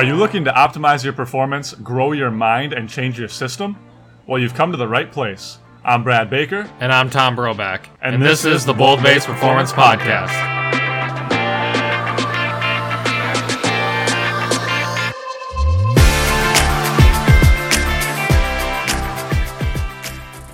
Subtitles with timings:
[0.00, 3.76] Are you looking to optimize your performance, grow your mind, and change your system?
[4.26, 5.58] Well, you've come to the right place.
[5.84, 6.70] I'm Brad Baker.
[6.80, 7.84] And I'm Tom Broback.
[8.00, 10.30] And And, this this, is is the Bold Base Performance Podcast.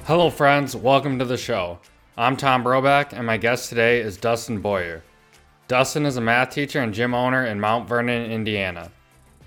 [0.07, 0.75] Hello, friends.
[0.75, 1.79] Welcome to the show.
[2.19, 5.05] I'm Tom Broback, and my guest today is Dustin Boyer.
[5.69, 8.91] Dustin is a math teacher and gym owner in Mount Vernon, Indiana.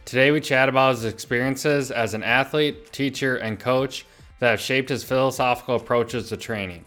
[0.10, 4.08] Today, we chat about his experiences as an athlete, teacher, and coach
[4.40, 6.84] that have shaped his philosophical approaches to training.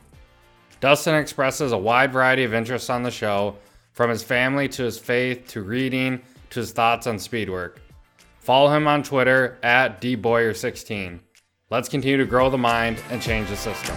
[0.81, 3.55] Dustin expresses a wide variety of interests on the show,
[3.93, 7.81] from his family to his faith to reading to his thoughts on speed work.
[8.41, 11.21] Follow him on Twitter at dboyer16.
[11.71, 13.97] Let's continue to grow the mind and change the system.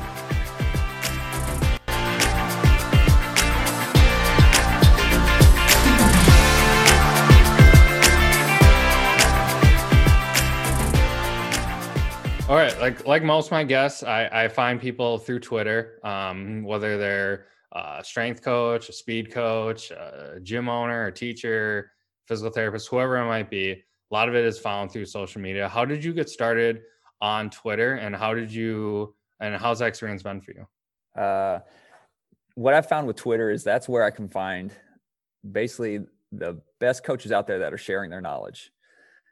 [12.47, 16.61] All right, like like most of my guests, I, I find people through Twitter, um,
[16.63, 21.91] whether they're a strength coach, a speed coach, a gym owner, a teacher,
[22.27, 23.71] physical therapist, whoever it might be.
[23.71, 25.67] A lot of it is found through social media.
[25.67, 26.83] How did you get started
[27.19, 31.19] on Twitter, and how did you and how's that experience been for you?
[31.19, 31.61] Uh,
[32.53, 34.71] what I found with Twitter is that's where I can find
[35.51, 36.01] basically
[36.31, 38.71] the best coaches out there that are sharing their knowledge.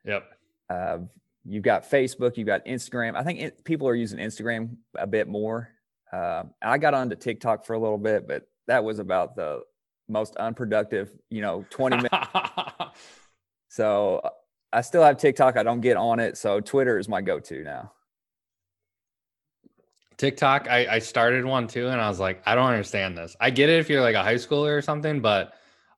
[0.03, 0.23] Yep.
[0.67, 0.97] Uh,
[1.45, 3.15] you've got Facebook, you've got Instagram.
[3.15, 5.69] I think it, people are using Instagram a bit more.
[6.11, 9.61] Uh, I got onto TikTok for a little bit, but that was about the
[10.07, 12.17] most unproductive, you know, 20 minutes.
[13.69, 14.21] so
[14.71, 15.57] I still have TikTok.
[15.57, 16.37] I don't get on it.
[16.37, 17.91] So Twitter is my go to now.
[20.17, 23.35] TikTok, I, I started one too, and I was like, I don't understand this.
[23.39, 25.53] I get it if you're like a high schooler or something, but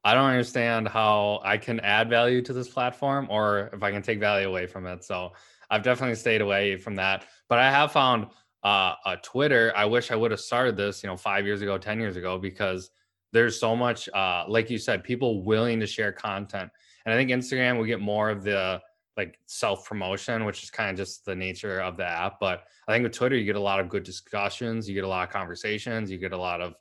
[0.06, 4.04] I don't understand how I can add value to this platform or if I can
[4.04, 5.04] take value away from it.
[5.04, 5.32] So
[5.72, 7.26] I've definitely stayed away from that.
[7.50, 8.28] But I have found
[8.64, 9.74] uh, a Twitter.
[9.76, 12.38] I wish I would have started this, you know, five years ago, 10 years ago,
[12.38, 12.92] because
[13.34, 16.70] there's so much, uh, like you said, people willing to share content.
[17.06, 18.82] And I think Instagram will get more of the
[19.18, 22.40] like self promotion, which is kind of just the nature of the app.
[22.40, 25.08] But I think with Twitter, you get a lot of good discussions, you get a
[25.08, 26.76] lot of conversations, you get a lot of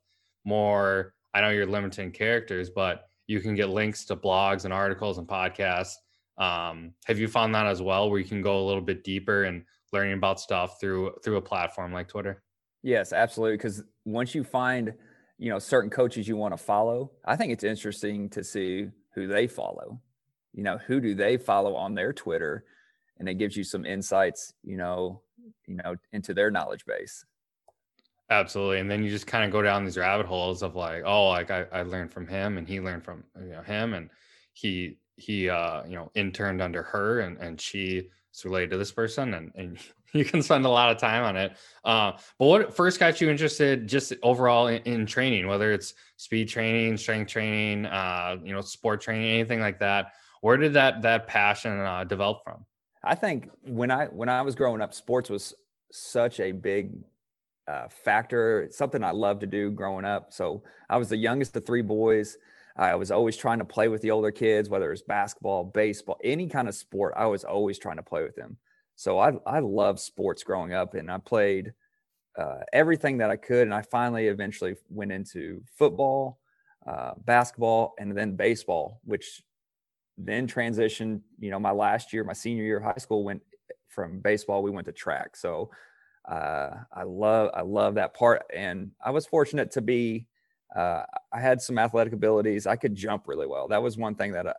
[0.45, 1.15] more.
[1.33, 5.27] I know you're limiting characters, but you can get links to blogs and articles and
[5.27, 5.95] podcasts.
[6.39, 9.45] Um, have you found that as well, where you can go a little bit deeper
[9.45, 12.43] and learning about stuff through through a platform like Twitter?
[12.83, 13.57] Yes, absolutely.
[13.57, 14.93] Because once you find,
[15.39, 19.27] you know, certain coaches you want to follow, I think it's interesting to see who
[19.27, 20.01] they follow.
[20.53, 22.65] You know, who do they follow on their Twitter,
[23.19, 25.23] and it gives you some insights, you know,
[25.67, 27.25] you know, into their knowledge base.
[28.31, 28.79] Absolutely.
[28.79, 31.51] And then you just kind of go down these rabbit holes of like, oh, like
[31.51, 34.09] I, I learned from him and he learned from you know him and
[34.55, 38.93] he he uh you know interned under her and and she is related to this
[38.93, 39.79] person and and
[40.15, 41.57] you can spend a lot of time on it.
[41.85, 46.49] Uh but what first got you interested just overall in, in training, whether it's speed
[46.49, 50.13] training, strength training, uh, you know, sport training, anything like that.
[50.41, 52.65] Where did that that passion uh, develop from?
[53.03, 55.55] I think when I when I was growing up, sports was
[55.93, 56.93] such a big
[57.69, 58.69] uh, factor.
[58.71, 60.33] Something I loved to do growing up.
[60.33, 62.37] So I was the youngest of three boys.
[62.77, 66.19] I was always trying to play with the older kids, whether it was basketball, baseball,
[66.25, 67.15] any kind of sport.
[67.17, 68.57] I was always trying to play with them.
[68.97, 71.73] So I I loved sports growing up, and I played
[72.37, 73.63] uh, everything that I could.
[73.63, 76.41] And I finally eventually went into football,
[76.87, 79.43] uh, basketball, and then baseball, which
[80.19, 81.21] then transitioned.
[81.39, 83.43] You know, my last year, my senior year of high school, went
[83.89, 84.65] from baseball.
[84.65, 85.37] We went to track.
[85.37, 85.71] So
[86.29, 90.27] uh, I love I love that part, and I was fortunate to be.
[90.75, 92.67] Uh, I had some athletic abilities.
[92.67, 93.69] I could jump really well.
[93.69, 94.55] That was one thing that, I,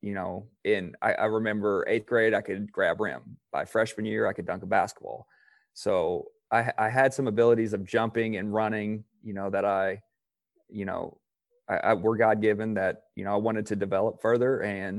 [0.00, 3.20] you know, in I, I remember eighth grade, I could grab rim.
[3.50, 5.26] By freshman year, I could dunk a basketball.
[5.74, 9.04] So I, I had some abilities of jumping and running.
[9.22, 10.02] You know that I,
[10.70, 11.18] you know,
[11.68, 14.98] I, I were God given that you know I wanted to develop further, and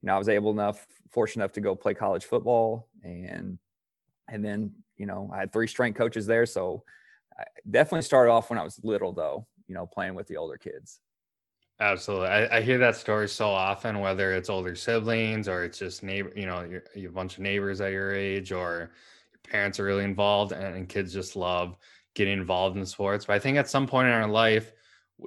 [0.00, 3.58] you know I was able enough, fortunate enough to go play college football, and
[4.28, 6.46] and then you know, I had three strength coaches there.
[6.46, 6.84] So
[7.36, 10.56] I definitely started off when I was little, though, you know, playing with the older
[10.56, 11.00] kids.
[11.80, 12.28] Absolutely.
[12.28, 16.32] I, I hear that story so often, whether it's older siblings or it's just neighbor,
[16.36, 16.62] you know,
[16.94, 18.92] you're, a bunch of neighbors at your age or
[19.32, 21.76] your parents are really involved and, and kids just love
[22.14, 23.24] getting involved in sports.
[23.24, 24.70] But I think at some point in our life,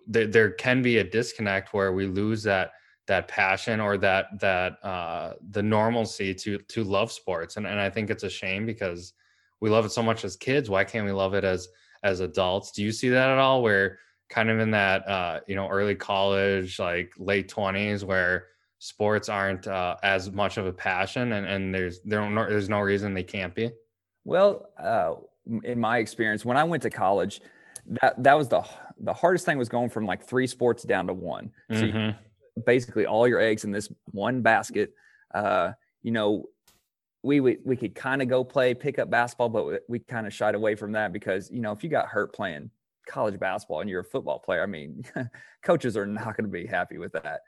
[0.07, 2.71] there, there can be a disconnect where we lose that
[3.07, 7.87] that passion or that that uh the normalcy to to love sports and and I
[7.87, 9.13] think it's a shame because
[9.61, 11.67] we love it so much as kids why can't we love it as
[12.03, 12.71] as adults?
[12.71, 13.99] Do you see that at all where
[14.29, 18.47] kind of in that uh you know early college like late 20s where
[18.79, 22.79] sports aren't uh, as much of a passion and, and there's there no, there's no
[22.79, 23.71] reason they can't be?
[24.23, 25.15] Well uh,
[25.63, 27.39] in my experience when i went to college
[28.01, 28.63] that that was the
[28.99, 31.51] the hardest thing was going from like three sports down to one.
[31.71, 31.97] So mm-hmm.
[31.97, 34.93] you, basically all your eggs in this one basket.
[35.33, 36.45] Uh, you know
[37.25, 40.55] we we, we could kind of go play pickup basketball but we kind of shied
[40.55, 42.69] away from that because you know if you got hurt playing
[43.07, 45.03] college basketball and you're a football player i mean
[45.63, 47.41] coaches are not going to be happy with that.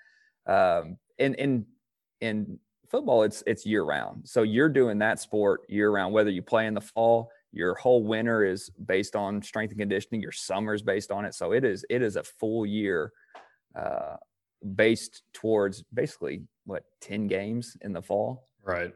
[0.52, 1.66] Um, and in
[2.20, 2.60] in
[2.90, 4.28] football it's it's year round.
[4.28, 8.04] So you're doing that sport year round whether you play in the fall your whole
[8.04, 11.34] winter is based on strength and conditioning your summer is based on it.
[11.34, 13.14] So it is it is a full year
[13.76, 14.18] uh,
[14.76, 18.48] based towards basically what 10 games in the fall?
[18.64, 18.94] Right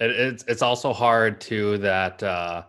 [0.00, 2.64] it, it's it's also hard too that uh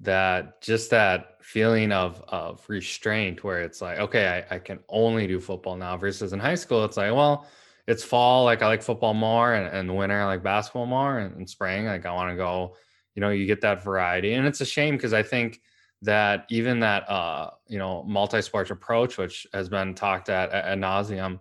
[0.00, 5.26] that just that feeling of of restraint where it's like okay I, I can only
[5.26, 7.46] do football now versus in high school it's like well
[7.86, 11.36] it's fall like i like football more and, and winter i like basketball more and,
[11.36, 12.74] and spring like i want to go
[13.14, 14.34] you know you get that variety.
[14.34, 15.60] And it's a shame because i think
[16.02, 21.38] that even that uh you know multi-sport approach which has been talked at ad nauseum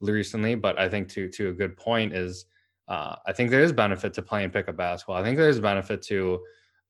[0.00, 2.46] recently but i think to to a good point is
[2.88, 5.16] uh, i think there is benefit to playing pickup basketball.
[5.16, 6.40] I think there's benefit to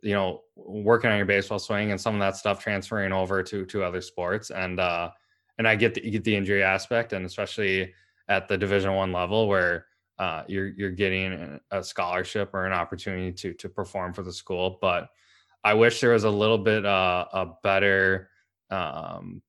[0.03, 3.65] you know working on your baseball swing and some of that stuff transferring over to
[3.67, 4.51] to other sports.
[4.51, 5.11] And uh
[5.59, 7.95] and i get the, get the injury aspect and especially
[8.29, 9.87] at the division one level where
[10.19, 14.79] uh, you're you're getting a scholarship or an opportunity to to perform for the school.
[14.81, 15.09] But
[15.63, 18.31] I wish there was a little bit uh, a better
[18.71, 19.43] um,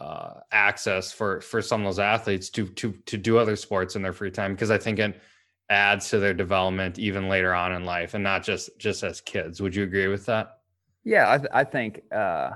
[0.00, 4.02] uh, access for for some of those athletes to to to do other sports in
[4.02, 4.54] their free time.
[4.54, 5.20] Because I think it
[5.70, 9.60] adds to their development even later on in life and not just just as kids.
[9.60, 10.60] Would you agree with that?
[11.04, 12.52] Yeah, I, th- I think uh,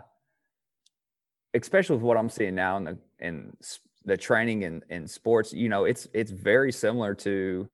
[1.55, 3.57] especially with what I'm seeing now in the in
[4.05, 7.69] the training in, in sports, you know, it's it's very similar to,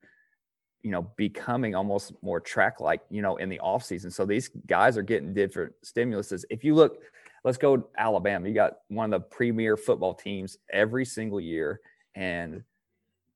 [0.83, 4.11] you know, becoming almost more track like, you know, in the off season.
[4.11, 6.45] So these guys are getting different stimuluses.
[6.51, 6.99] If you look,
[7.45, 8.49] let's go Alabama.
[8.49, 11.81] You got one of the premier football teams every single year,
[12.15, 12.63] and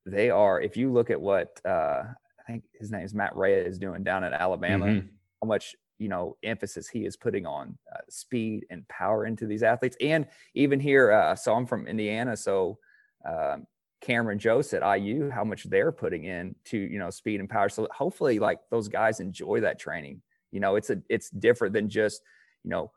[0.05, 0.59] they are.
[0.61, 4.03] If you look at what uh, I think his name is Matt Rhea is doing
[4.03, 5.07] down at Alabama, mm-hmm.
[5.41, 9.63] how much you know emphasis he is putting on uh, speed and power into these
[9.63, 12.77] athletes and even here uh, so i'm from indiana so
[13.25, 13.65] um,
[14.01, 17.69] cameron joseph at iu how much they're putting in to you know speed and power
[17.69, 20.21] so hopefully like those guys enjoy that training
[20.51, 22.21] you know it's a it's different than just
[22.63, 22.91] you know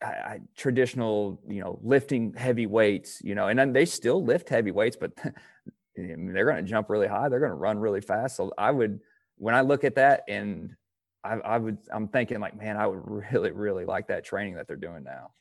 [0.00, 4.48] I, I, traditional you know lifting heavy weights you know and then they still lift
[4.48, 5.12] heavy weights but
[5.96, 9.00] they're going to jump really high they're going to run really fast so i would
[9.38, 10.76] when i look at that and
[11.24, 13.02] I, I would I'm thinking like, man, I would
[13.32, 15.32] really, really like that training that they're doing now.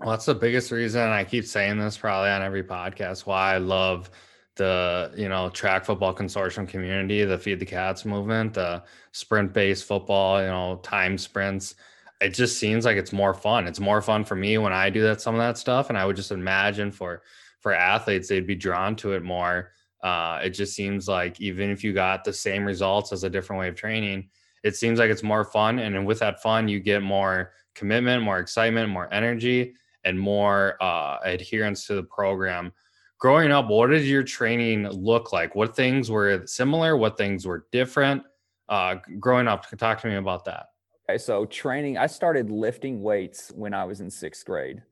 [0.00, 3.26] Well, that's the biggest reason I keep saying this probably on every podcast.
[3.26, 4.10] Why I love
[4.56, 8.82] the you know track football consortium community, the Feed the Cats movement, the
[9.12, 11.76] sprint based football, you know, time sprints.
[12.20, 13.66] It just seems like it's more fun.
[13.66, 16.06] It's more fun for me when I do that some of that stuff, and I
[16.06, 17.22] would just imagine for
[17.60, 19.72] for athletes they'd be drawn to it more.
[20.02, 23.58] Uh, it just seems like even if you got the same results as a different
[23.58, 24.28] way of training,
[24.62, 25.78] it seems like it's more fun.
[25.78, 29.74] And with that fun, you get more commitment, more excitement, more energy,
[30.04, 32.70] and more uh, adherence to the program.
[33.18, 35.54] Growing up, what did your training look like?
[35.54, 36.96] What things were similar?
[36.98, 38.22] What things were different?
[38.68, 40.66] Uh, growing up, talk to me about that.
[41.08, 44.82] Okay, so training, I started lifting weights when I was in sixth grade.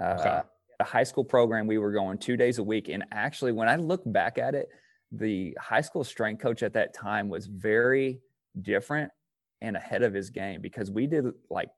[0.00, 0.40] Uh, okay.
[0.80, 2.88] A high school program, we were going two days a week.
[2.88, 4.68] And actually, when I look back at it,
[5.12, 8.20] the high school strength coach at that time was very
[8.60, 9.12] different
[9.60, 11.68] and ahead of his game because we did like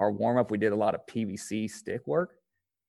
[0.00, 2.34] our warm up, we did a lot of PVC stick work.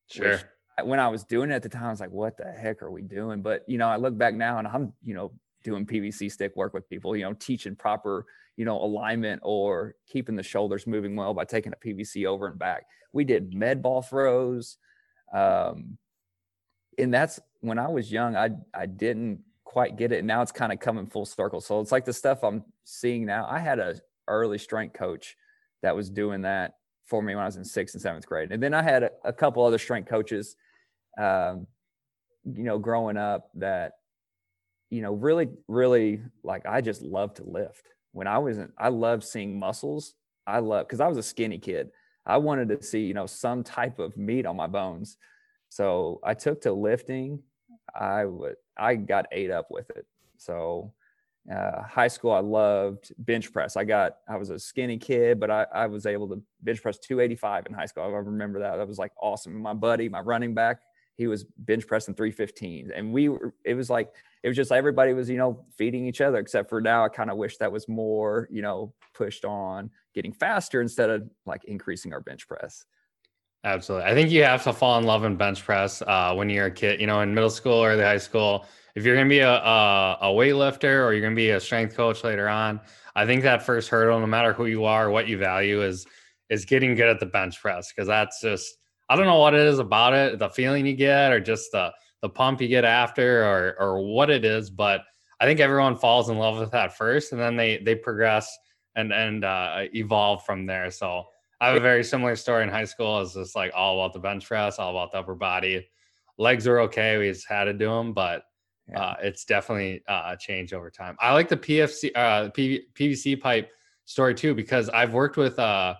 [0.09, 0.39] Sure.
[0.83, 2.89] when I was doing it at the time, I was like, what the heck are
[2.89, 3.41] we doing?
[3.41, 5.33] But, you know, I look back now and I'm, you know,
[5.63, 8.25] doing PVC stick work with people, you know, teaching proper,
[8.57, 12.59] you know, alignment or keeping the shoulders moving well by taking a PVC over and
[12.59, 12.85] back.
[13.13, 14.77] We did med ball throws.
[15.33, 15.97] Um,
[16.97, 20.19] and that's when I was young, I, I didn't quite get it.
[20.19, 21.61] And now it's kind of coming full circle.
[21.61, 23.47] So it's like the stuff I'm seeing now.
[23.49, 23.95] I had a
[24.27, 25.35] early strength coach
[25.81, 26.75] that was doing that
[27.05, 28.51] for me when I was in sixth and seventh grade.
[28.51, 30.55] And then I had a, a couple other strength coaches,
[31.17, 31.67] um,
[32.45, 33.93] you know, growing up that,
[34.91, 37.87] you know, really, really like I just love to lift.
[38.11, 40.13] When I wasn't, I loved seeing muscles.
[40.45, 41.89] I love because I was a skinny kid.
[42.25, 45.17] I wanted to see, you know, some type of meat on my bones.
[45.69, 47.39] So I took to lifting.
[47.95, 50.05] I would I got ate up with it.
[50.37, 50.93] So
[51.51, 53.77] uh, high school, I loved bench press.
[53.77, 56.99] I got I was a skinny kid, but I, I was able to bench press
[56.99, 58.03] 285 in high school.
[58.03, 58.75] I remember that.
[58.75, 59.61] That was like awesome.
[59.61, 60.81] My buddy, my running back,
[61.17, 64.09] he was bench pressing 315 and we were it was like
[64.43, 67.29] it was just everybody was you know feeding each other except for now i kind
[67.29, 72.13] of wish that was more you know pushed on getting faster instead of like increasing
[72.13, 72.85] our bench press.
[73.63, 74.09] Absolutely.
[74.09, 76.71] I think you have to fall in love in bench press uh, when you're a
[76.71, 78.65] kid you know in middle school or the high school.
[78.95, 81.59] If you're going to be a, a, a weightlifter or you're going to be a
[81.59, 82.81] strength coach later on
[83.15, 86.05] i think that first hurdle no matter who you are what you value is
[86.49, 88.77] is getting good at the bench press because that's just
[89.11, 91.91] I don't know what it is about it, the feeling you get, or just the
[92.21, 94.69] the pump you get after, or or what it is.
[94.69, 95.01] But
[95.41, 98.57] I think everyone falls in love with that first, and then they they progress
[98.95, 100.89] and and uh, evolve from there.
[100.91, 101.25] So
[101.59, 103.19] I have a very similar story in high school.
[103.19, 105.89] It's just like all about the bench press, all about the upper body.
[106.37, 107.17] Legs are okay.
[107.17, 108.43] We just had to do them, but
[108.95, 111.17] uh, it's definitely uh, changed over time.
[111.19, 113.71] I like the PFC uh, PVC pipe
[114.05, 115.95] story too because I've worked with uh,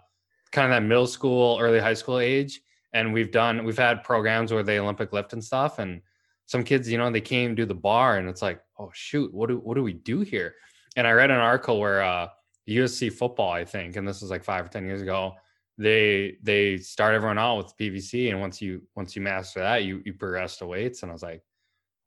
[0.53, 2.62] kind of that middle school, early high school age,
[2.93, 6.01] and we've done we've had programs where they Olympic lift and stuff, and
[6.45, 9.50] some kids, you know, they came do the bar, and it's like, oh shoot, what
[9.50, 10.55] do what do we do here?
[10.95, 12.27] And I read an article where uh,
[12.69, 15.33] USC football, I think, and this was like five or ten years ago.
[15.77, 20.01] They they start everyone out with PVC, and once you once you master that, you
[20.05, 21.03] you progress to weights.
[21.03, 21.41] And I was like,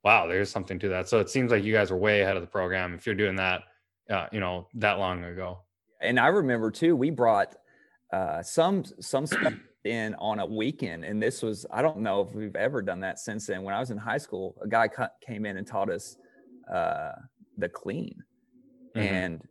[0.03, 1.09] wow, there's something to that.
[1.09, 3.35] So it seems like you guys are way ahead of the program if you're doing
[3.37, 3.63] that,
[4.09, 5.59] uh, you know, that long ago.
[5.99, 7.55] And I remember too, we brought
[8.13, 9.25] uh, some some
[9.85, 11.05] in on a weekend.
[11.05, 13.63] And this was, I don't know if we've ever done that since then.
[13.63, 14.89] When I was in high school, a guy
[15.25, 16.17] came in and taught us
[16.71, 17.11] uh,
[17.57, 18.23] the clean.
[18.95, 19.13] Mm-hmm.
[19.13, 19.41] And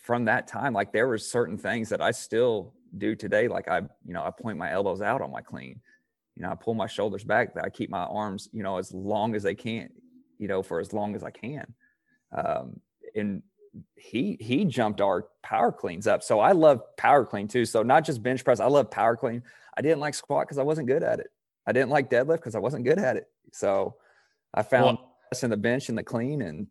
[0.00, 3.48] from that time, like there were certain things that I still do today.
[3.48, 5.80] Like I, you know, I point my elbows out on my clean.
[6.36, 7.54] You know, I pull my shoulders back.
[7.54, 9.88] That I keep my arms, you know, as long as they can,
[10.38, 11.74] you know, for as long as I can.
[12.36, 12.80] Um,
[13.14, 13.42] and
[13.96, 16.22] he he jumped our power cleans up.
[16.22, 17.64] So I love power clean too.
[17.64, 19.42] So not just bench press, I love power clean.
[19.76, 21.28] I didn't like squat because I wasn't good at it.
[21.66, 23.28] I didn't like deadlift because I wasn't good at it.
[23.52, 23.96] So
[24.54, 26.66] I found well, in the bench and the clean, and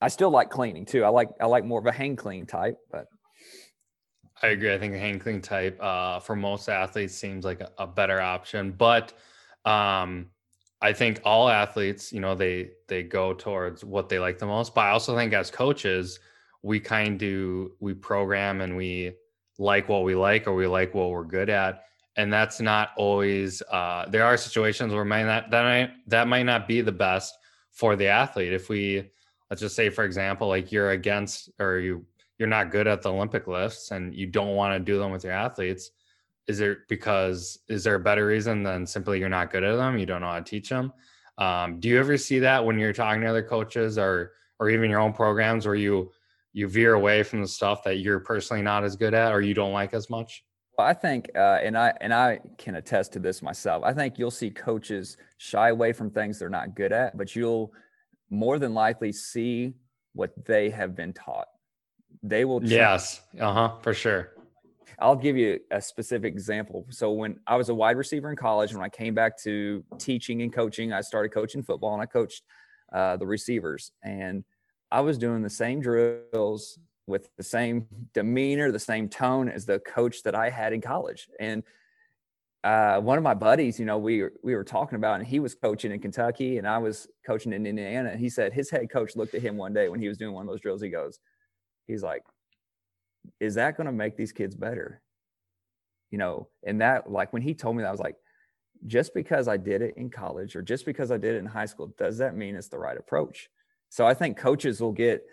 [0.00, 1.04] I still like cleaning too.
[1.04, 3.06] I like I like more of a hang clean type, but
[4.42, 4.72] I agree.
[4.74, 8.20] I think a hang clean type uh, for most athletes seems like a, a better
[8.20, 9.12] option, but
[9.64, 10.26] um,
[10.84, 14.74] I think all athletes, you know, they they go towards what they like the most.
[14.74, 16.20] But I also think as coaches,
[16.62, 19.14] we kind of do we program and we
[19.58, 21.84] like what we like or we like what we're good at.
[22.16, 26.42] And that's not always uh, there are situations where might not that might that might
[26.42, 27.34] not be the best
[27.70, 28.52] for the athlete.
[28.52, 29.10] If we
[29.48, 32.04] let's just say, for example, like you're against or you
[32.38, 35.24] you're not good at the Olympic lifts and you don't want to do them with
[35.24, 35.92] your athletes
[36.46, 39.98] is there because is there a better reason than simply you're not good at them
[39.98, 40.92] you don't know how to teach them
[41.38, 44.90] um, do you ever see that when you're talking to other coaches or or even
[44.90, 46.10] your own programs where you
[46.52, 49.54] you veer away from the stuff that you're personally not as good at or you
[49.54, 50.44] don't like as much
[50.76, 53.84] well, I think, uh, and I and I can attest to this myself.
[53.84, 57.72] I think you'll see coaches shy away from things they're not good at, but you'll
[58.28, 59.74] more than likely see
[60.14, 61.46] what they have been taught.
[62.22, 62.64] They will.
[62.64, 63.20] Yes.
[63.38, 63.72] Uh huh.
[63.82, 64.32] For sure.
[64.98, 66.86] I'll give you a specific example.
[66.90, 70.42] So when I was a wide receiver in college, when I came back to teaching
[70.42, 72.42] and coaching, I started coaching football and I coached
[72.92, 73.92] uh, the receivers.
[74.02, 74.44] And
[74.90, 79.80] I was doing the same drills with the same demeanor, the same tone as the
[79.80, 81.28] coach that I had in college.
[81.40, 81.62] And
[82.62, 85.54] uh, one of my buddies, you know, we we were talking about, and he was
[85.54, 88.08] coaching in Kentucky, and I was coaching in Indiana.
[88.08, 90.32] And he said his head coach looked at him one day when he was doing
[90.32, 90.80] one of those drills.
[90.80, 91.18] He goes,
[91.86, 92.22] he's like,
[93.40, 95.00] is that going to make these kids better?
[96.10, 98.16] You know, and that, like, when he told me that, I was like,
[98.86, 101.66] just because I did it in college or just because I did it in high
[101.66, 103.50] school, does that mean it's the right approach?
[103.88, 105.24] So I think coaches will get,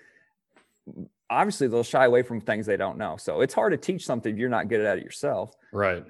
[0.89, 3.17] mm, obviously, they'll shy away from things they don't know.
[3.17, 5.53] So it's hard to teach something if you're not good at it yourself.
[5.71, 6.03] Right.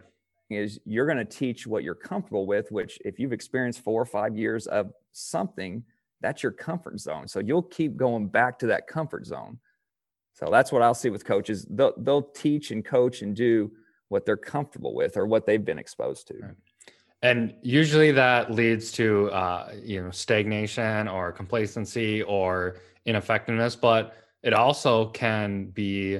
[0.49, 4.05] Is you're going to teach what you're comfortable with, which if you've experienced four or
[4.05, 5.83] five years of something,
[6.19, 7.27] that's your comfort zone.
[7.27, 9.59] So you'll keep going back to that comfort zone.
[10.33, 11.65] So that's what I'll see with coaches.
[11.69, 13.71] They'll, they'll teach and coach and do
[14.09, 16.33] what they're comfortable with or what they've been exposed to.
[16.41, 16.55] Right.
[17.23, 24.53] And usually that leads to uh, you know stagnation or complacency or ineffectiveness, but it
[24.53, 26.19] also can be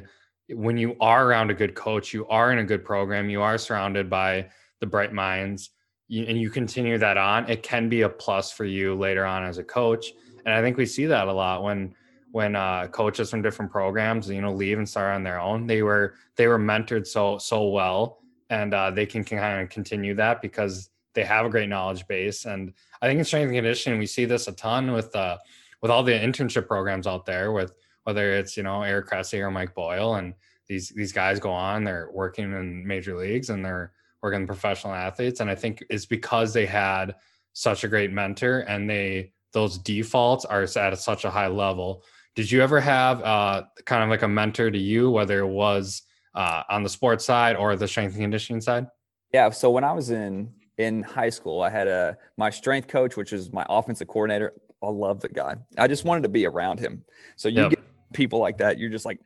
[0.49, 3.57] when you are around a good coach, you are in a good program, you are
[3.57, 4.49] surrounded by
[4.79, 5.71] the bright minds,
[6.09, 7.49] and you continue that on.
[7.49, 10.13] It can be a plus for you later on as a coach,
[10.45, 11.95] and I think we see that a lot when
[12.31, 15.67] when uh, coaches from different programs, you know, leave and start on their own.
[15.67, 18.19] They were they were mentored so so well,
[18.49, 22.45] and uh, they can, kind of continue that because they have a great knowledge base.
[22.45, 25.37] And I think in strength and conditioning, we see this a ton with uh,
[25.81, 27.73] with all the internship programs out there, with
[28.03, 30.33] whether it's you know Eric Cressey or Mike Boyle, and
[30.67, 33.91] these these guys go on, they're working in major leagues and they're
[34.23, 37.15] working professional athletes, and I think it's because they had
[37.53, 42.03] such a great mentor and they those defaults are at such a high level.
[42.35, 46.03] Did you ever have uh, kind of like a mentor to you, whether it was
[46.33, 48.87] uh, on the sports side or the strength and conditioning side?
[49.33, 49.49] Yeah.
[49.49, 53.33] So when I was in in high school, I had a my strength coach, which
[53.33, 54.53] is my offensive coordinator.
[54.81, 55.55] I love the guy.
[55.77, 57.03] I just wanted to be around him.
[57.35, 57.69] So you yep.
[57.71, 57.79] get
[58.13, 59.19] people like that, you're just like,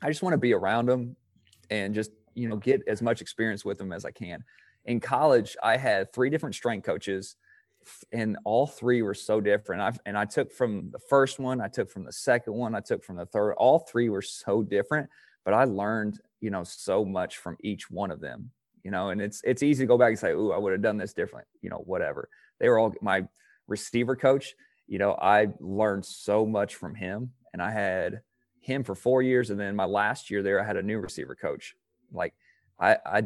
[0.00, 1.16] I just want to be around them
[1.70, 4.44] and just you know get as much experience with them as I can.
[4.84, 7.36] In college, I had three different strength coaches,
[8.12, 9.82] and all three were so different.
[9.82, 12.80] I've and I took from the first one, I took from the second one, I
[12.80, 13.52] took from the third.
[13.54, 15.08] All three were so different,
[15.44, 18.50] but I learned you know so much from each one of them
[18.88, 20.80] you know, and it's it's easy to go back and say, "Ooh, I would have
[20.80, 22.28] done this different," you know, whatever.
[22.58, 23.26] They were all my
[23.66, 24.54] receiver coach.
[24.86, 28.22] You know, I learned so much from him, and I had
[28.60, 31.34] him for four years, and then my last year there, I had a new receiver
[31.34, 31.74] coach.
[32.12, 32.34] Like,
[32.80, 33.22] I, I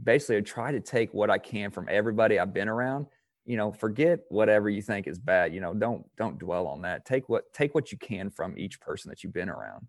[0.00, 3.06] basically try to take what I can from everybody I've been around.
[3.48, 5.52] You know, forget whatever you think is bad.
[5.54, 7.04] You know, don't don't dwell on that.
[7.04, 9.88] Take what take what you can from each person that you've been around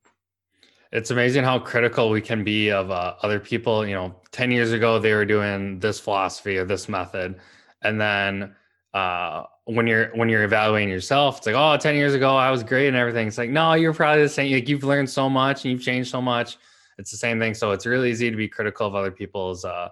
[0.91, 3.85] it's amazing how critical we can be of uh, other people.
[3.85, 7.35] You know, 10 years ago, they were doing this philosophy or this method.
[7.83, 8.55] And then
[8.93, 12.63] uh, when you're when you're evaluating yourself, it's like, oh, 10 years ago, I was
[12.63, 13.27] great and everything.
[13.27, 14.51] It's like, no, you're probably the same.
[14.51, 16.57] Like you've learned so much and you've changed so much.
[16.97, 17.53] It's the same thing.
[17.53, 19.89] So it's really easy to be critical of other people's uh,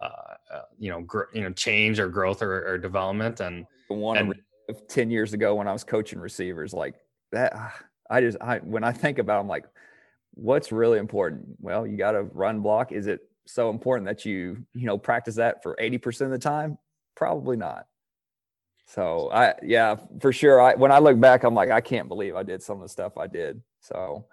[0.00, 0.06] uh,
[0.52, 3.40] uh you know, gr- you know, change or growth or, or development.
[3.40, 4.34] And one and,
[4.88, 6.94] 10 years ago when I was coaching receivers, like
[7.32, 7.54] that,
[8.08, 9.64] I just, I, when I think about, it, I'm like,
[10.34, 11.44] what's really important?
[11.58, 12.92] Well, you got to run block.
[12.92, 16.78] Is it so important that you, you know, practice that for 80% of the time?
[17.16, 17.86] Probably not.
[18.86, 20.60] So I, yeah, for sure.
[20.60, 22.88] I, when I look back, I'm like, I can't believe I did some of the
[22.88, 23.62] stuff I did.
[23.80, 24.26] So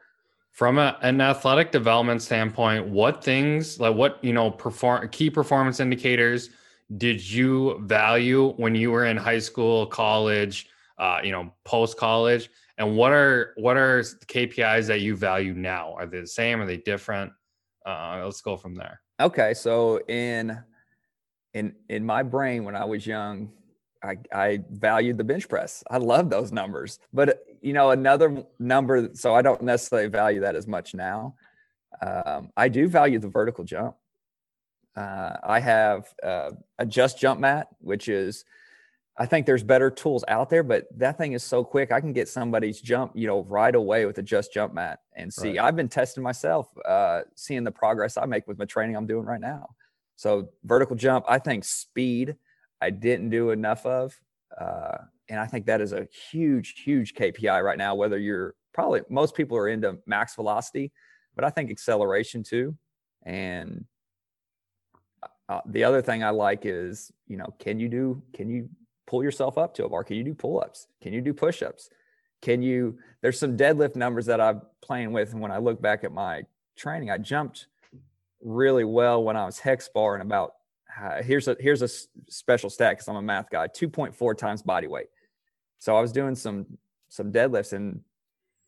[0.57, 5.79] from a, an athletic development standpoint, what things like what, you know, perform key performance
[5.79, 6.49] indicators
[6.97, 12.49] did you value when you were in high school, college, uh, you know, post college?
[12.79, 15.93] And what are what are KPIs that you value now?
[15.93, 16.59] Are they the same?
[16.59, 17.31] Are they different?
[17.85, 18.99] Uh, let's go from there.
[19.19, 20.57] Okay, so in
[21.53, 23.51] in in my brain when I was young,
[24.07, 25.83] I, I valued the bench press.
[25.89, 29.09] I love those numbers, but you know another number.
[29.13, 31.35] So I don't necessarily value that as much now.
[32.01, 33.95] Um, I do value the vertical jump.
[34.95, 38.45] Uh, I have uh, a just jump mat, which is
[39.19, 41.91] I think there's better tools out there, but that thing is so quick.
[41.91, 45.33] I can get somebody's jump, you know, right away with a just jump mat and
[45.33, 45.57] see.
[45.57, 45.59] Right.
[45.59, 49.25] I've been testing myself, uh, seeing the progress I make with my training I'm doing
[49.25, 49.69] right now.
[50.17, 52.35] So vertical jump, I think speed,
[52.81, 54.13] I didn't do enough of,
[54.59, 54.97] uh,
[55.29, 57.95] and I think that is a huge, huge KPI right now.
[57.95, 60.91] Whether you're probably most people are into max velocity,
[61.35, 62.75] but I think acceleration too.
[63.23, 63.85] And
[65.49, 68.21] uh, the other thing I like is, you know, can you do?
[68.33, 68.69] Can you
[69.05, 70.03] pull yourself up to a bar?
[70.03, 70.87] Can you do pull ups?
[71.01, 71.89] Can you do push ups?
[72.41, 72.97] Can you?
[73.21, 75.31] There's some deadlift numbers that I'm playing with.
[75.31, 76.43] And when I look back at my
[76.75, 77.67] training, I jumped
[78.41, 80.53] really well when I was hex bar and about
[81.01, 81.87] uh, here's a here's a
[82.29, 85.07] special stat because I'm a math guy 2.4 times body weight.
[85.79, 86.65] So I was doing some
[87.09, 88.01] some deadlifts and,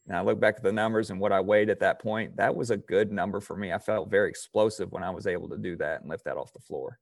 [0.08, 2.38] and I look back at the numbers and what I weighed at that point.
[2.38, 3.74] That was a good number for me.
[3.74, 6.54] I felt very explosive when I was able to do that and lift that off
[6.54, 7.00] the floor.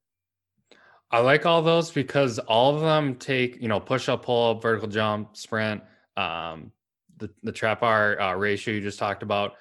[1.10, 4.62] I like all those because all of them take, you know, push up, pull up,
[4.62, 5.82] vertical jump, sprint,
[6.16, 6.70] um,
[7.16, 9.54] the, the trap bar uh, ratio you just talked about.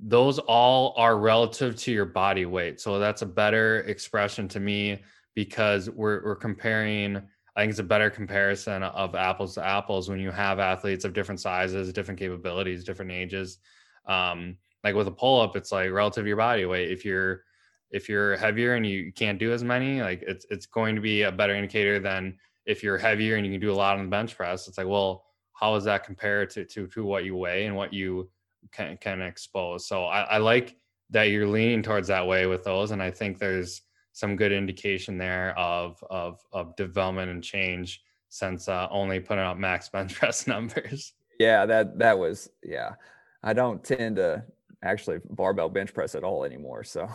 [0.00, 2.80] Those all are relative to your body weight.
[2.80, 5.02] So that's a better expression to me
[5.34, 10.20] because we're, we're comparing, I think it's a better comparison of apples to apples when
[10.20, 13.58] you have athletes of different sizes, different capabilities, different ages.
[14.06, 16.90] Um, like with a pull up, it's like relative to your body weight.
[16.90, 17.42] If you're
[17.90, 21.22] if you're heavier and you can't do as many, like it's it's going to be
[21.22, 24.10] a better indicator than if you're heavier and you can do a lot on the
[24.10, 24.68] bench press.
[24.68, 27.92] It's like, well, how does that compare to to to what you weigh and what
[27.92, 28.30] you
[28.72, 29.86] can can expose?
[29.86, 30.76] So I, I like
[31.10, 35.18] that you're leaning towards that way with those, and I think there's some good indication
[35.18, 40.46] there of of of development and change since uh, only putting out max bench press
[40.46, 41.12] numbers.
[41.38, 42.94] Yeah, that that was yeah.
[43.42, 44.42] I don't tend to
[44.82, 46.82] actually barbell bench press at all anymore.
[46.84, 47.08] So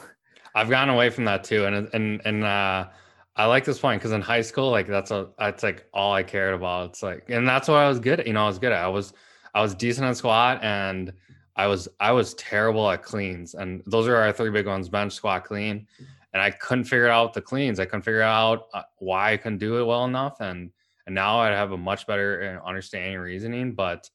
[0.56, 2.88] I've gone away from that too, and and and uh,
[3.36, 6.24] I like this point because in high school, like that's a that's like all I
[6.24, 6.92] cared about.
[6.92, 8.28] It's like, and that's what I was good at.
[8.28, 8.84] You know, I was good at.
[8.84, 9.14] I was
[9.54, 11.14] I was decent at squat, and
[11.56, 15.14] I was I was terrible at cleans, and those are our three big ones: bench,
[15.14, 15.88] squat, clean.
[16.34, 17.80] And I couldn't figure out the cleans.
[17.80, 20.72] I couldn't figure out uh, why I couldn't do it well enough, and
[21.06, 23.74] and now I have a much better uh, understanding and reasoning.
[23.74, 24.10] But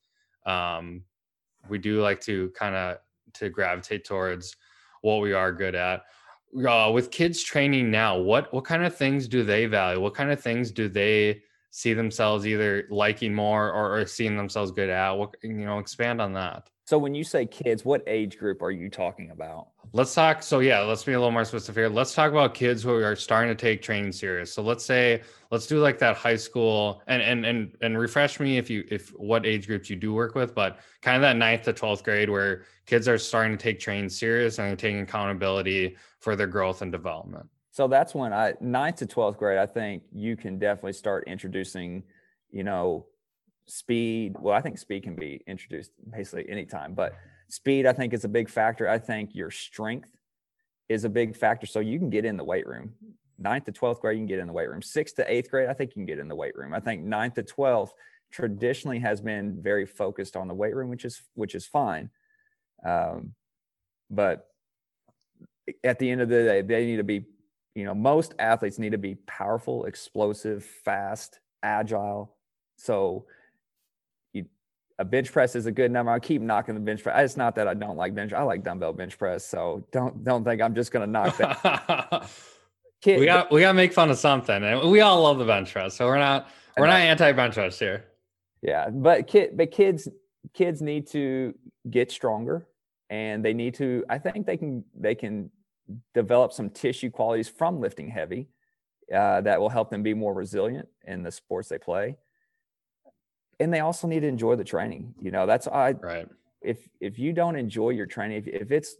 [0.46, 1.04] um,
[1.68, 2.98] we do like to kind of
[3.34, 4.56] to gravitate towards
[5.02, 6.02] what we are good at
[6.66, 10.00] uh, with kids training now, what what kind of things do they value?
[10.00, 14.70] What kind of things do they see themselves either liking more or, or seeing themselves
[14.70, 15.12] good at?
[15.12, 16.68] What you know, expand on that.
[16.88, 19.68] So when you say kids, what age group are you talking about?
[19.92, 20.42] Let's talk.
[20.42, 21.88] So yeah, let's be a little more specific here.
[21.90, 24.54] Let's talk about kids who are starting to take training serious.
[24.54, 28.56] So let's say let's do like that high school and and and and refresh me
[28.56, 31.64] if you if what age groups you do work with, but kind of that ninth
[31.64, 36.36] to twelfth grade where kids are starting to take training serious and taking accountability for
[36.36, 37.46] their growth and development.
[37.78, 42.02] So that's when I ninth to twelfth grade, I think you can definitely start introducing,
[42.50, 43.06] you know,
[43.66, 44.34] speed.
[44.40, 47.14] Well, I think speed can be introduced basically anytime, but
[47.48, 48.88] speed I think is a big factor.
[48.88, 50.10] I think your strength
[50.88, 51.66] is a big factor.
[51.66, 52.94] So you can get in the weight room.
[53.38, 54.82] Ninth to 12th grade, you can get in the weight room.
[54.82, 56.74] Sixth to eighth grade, I think you can get in the weight room.
[56.74, 57.90] I think ninth to 12th
[58.32, 62.10] traditionally has been very focused on the weight room, which is which is fine.
[62.84, 63.34] Um,
[64.10, 64.48] but
[65.84, 67.24] at the end of the day, they need to be,
[67.74, 72.34] you know, most athletes need to be powerful, explosive, fast, agile.
[72.76, 73.26] So
[75.00, 76.10] a bench press is a good number.
[76.10, 77.24] I keep knocking the bench press.
[77.24, 78.32] It's not that I don't like bench.
[78.32, 79.44] I like dumbbell bench press.
[79.46, 82.28] So don't don't think I'm just gonna knock that.
[83.00, 85.44] Kid, we got we got to make fun of something, and we all love the
[85.44, 85.94] bench press.
[85.94, 88.04] So we're not we're not anti bench press here.
[88.60, 90.08] Yeah, but kid but kids
[90.52, 91.54] kids need to
[91.88, 92.66] get stronger,
[93.08, 94.04] and they need to.
[94.08, 95.50] I think they can they can
[96.14, 98.48] develop some tissue qualities from lifting heavy
[99.14, 102.16] uh, that will help them be more resilient in the sports they play
[103.60, 105.14] and they also need to enjoy the training.
[105.20, 106.28] You know, that's I right.
[106.62, 108.96] If if you don't enjoy your training, if, if it's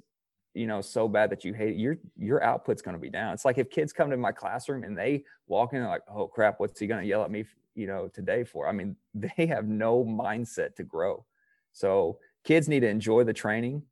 [0.55, 3.35] you know so bad that you hate it, your your output's going to be down.
[3.35, 6.61] It's like if kids come to my classroom and they walk in like, oh crap,
[6.61, 8.69] what's he going to yell at me, you know, today for?
[8.69, 11.25] I mean, they have no mindset to grow.
[11.73, 13.83] So kids need to enjoy the training.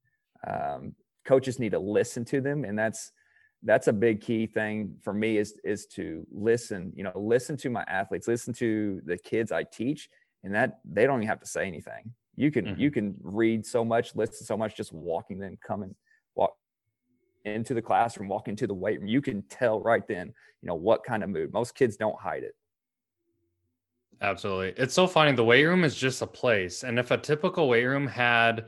[0.46, 0.94] Um,
[1.26, 3.12] coaches need to listen to them, and that's
[3.62, 6.92] that's a big key thing for me is is to listen.
[6.96, 10.08] You know, listen to my athletes, listen to the kids I teach,
[10.44, 12.80] and that they don't even have to say anything you can mm-hmm.
[12.80, 15.94] you can read so much listen so much just walking them coming
[16.34, 16.54] walk
[17.44, 20.74] into the classroom walk into the weight room you can tell right then you know
[20.74, 22.54] what kind of mood most kids don't hide it
[24.20, 27.68] absolutely it's so funny the weight room is just a place and if a typical
[27.68, 28.66] weight room had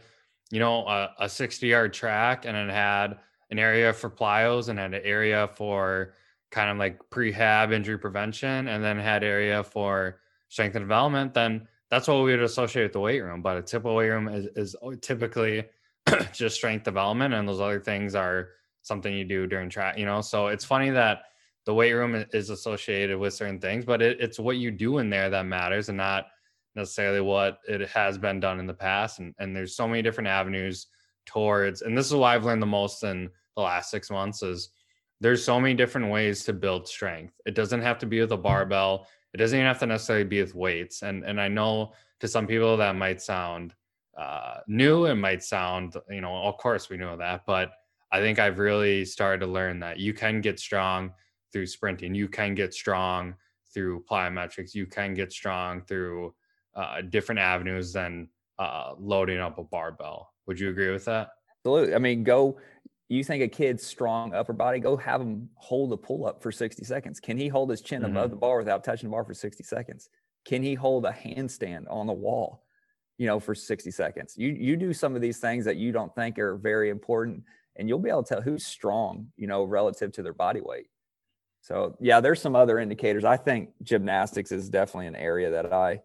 [0.51, 3.19] you know a, a 60 yard track and it had
[3.51, 6.15] an area for plyos and had an area for
[6.51, 11.67] kind of like prehab injury prevention and then had area for strength and development, then
[11.91, 13.43] that's what we would associate with the weight room.
[13.43, 15.65] But a typical weight room is, is typically
[16.33, 18.51] just strength development, and those other things are
[18.83, 19.99] something you do during track.
[19.99, 21.23] You know, so it's funny that
[21.65, 25.11] the weight room is associated with certain things, but it, it's what you do in
[25.11, 26.27] there that matters, and not
[26.75, 29.19] necessarily what it has been done in the past.
[29.19, 30.87] And and there's so many different avenues
[31.27, 34.71] towards, and this is why I've learned the most in the last six months is
[35.21, 37.35] there's so many different ways to build strength.
[37.45, 39.09] It doesn't have to be with a barbell.
[39.35, 41.03] It doesn't even have to necessarily be with weights.
[41.03, 43.75] And and I know to some people that might sound
[44.19, 47.71] uh, new It might sound, you know, of course we know that, but
[48.11, 51.13] I think I've really started to learn that you can get strong
[51.53, 52.17] through sprinting.
[52.17, 53.37] You can get strong
[53.73, 54.75] through plyometrics.
[54.75, 56.35] You can get strong through
[56.79, 60.33] uh, different avenues than uh, loading up a barbell.
[60.47, 61.31] Would you agree with that?
[61.61, 61.95] Absolutely.
[61.95, 62.59] I mean, go
[63.09, 66.53] you think a kid's strong upper body, go have him hold a pull up for
[66.53, 67.21] 60 seconds.
[67.21, 68.17] Can he hold his chin mm-hmm.
[68.17, 70.09] above the bar without touching the bar for 60 seconds?
[70.45, 72.65] Can he hold a handstand on the wall,
[73.17, 74.35] you know, for 60 seconds?
[74.37, 77.43] You you do some of these things that you don't think are very important,
[77.77, 80.87] and you'll be able to tell who's strong, you know, relative to their body weight.
[81.63, 83.25] So yeah, there's some other indicators.
[83.25, 86.01] I think gymnastics is definitely an area that I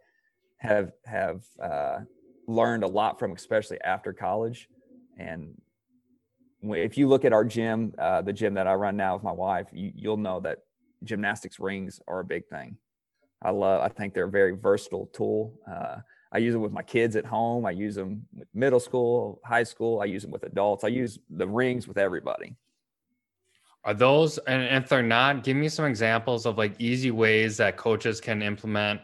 [0.63, 1.99] have have uh,
[2.47, 4.69] learned a lot from, especially after college,
[5.17, 5.54] and
[6.62, 9.32] if you look at our gym, uh, the gym that I run now with my
[9.32, 10.60] wife, you, you'll know that
[11.04, 12.78] gymnastics rings are a big thing.
[13.41, 13.82] I love.
[13.82, 15.54] I think they're a very versatile tool.
[15.69, 15.97] Uh,
[16.32, 17.65] I use them with my kids at home.
[17.65, 20.02] I use them with middle school, high school.
[20.02, 20.84] I use them with adults.
[20.84, 22.56] I use the rings with everybody.
[23.86, 27.76] Are those, and if they're not, give me some examples of like easy ways that
[27.76, 29.02] coaches can implement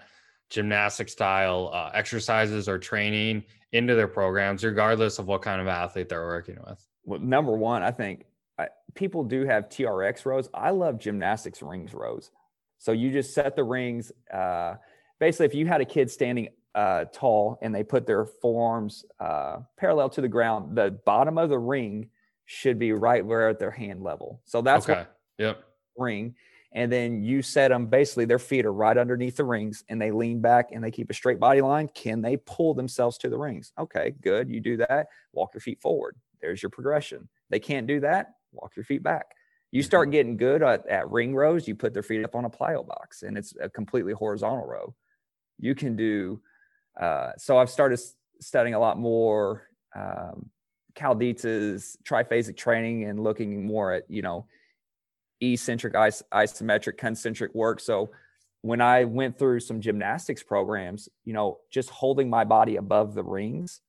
[0.50, 6.10] gymnastic style uh, exercises or training into their programs, regardless of what kind of athlete
[6.10, 8.26] they're working with well, number one, I think
[8.58, 10.48] I, people do have TRX rows.
[10.54, 12.30] I love gymnastics rings rows.
[12.78, 14.12] So you just set the rings.
[14.32, 14.76] Uh,
[15.20, 19.58] basically, if you had a kid standing uh, tall and they put their forearms uh,
[19.76, 22.10] parallel to the ground, the bottom of the ring
[22.46, 24.42] should be right where at their hand level.
[24.46, 25.06] So that's okay.
[25.40, 25.64] Yep.
[25.98, 26.36] Ring.
[26.72, 30.12] And then you set them basically their feet are right underneath the rings and they
[30.12, 31.90] lean back and they keep a straight body line.
[31.96, 33.74] Can they pull themselves to the rings?
[33.80, 34.50] Okay, good.
[34.50, 35.08] You do that.
[35.34, 36.16] Walk your feet forward.
[36.42, 37.28] There's your progression.
[37.50, 38.36] They can't do that.
[38.52, 39.26] Walk your feet back.
[39.72, 42.50] You start getting good at, at ring rows, you put their feet up on a
[42.50, 44.96] plyo box and it's a completely horizontal row.
[45.60, 46.42] You can do,
[47.00, 48.00] uh, so I've started
[48.42, 50.50] studying a lot more um,
[50.96, 54.48] Cal Dietz's triphasic training and looking more at, you know,
[55.42, 57.80] eccentric, is- isometric, concentric work.
[57.80, 58.10] So
[58.62, 63.24] when I went through some gymnastics programs, you know, just holding my body above the
[63.24, 63.82] rings,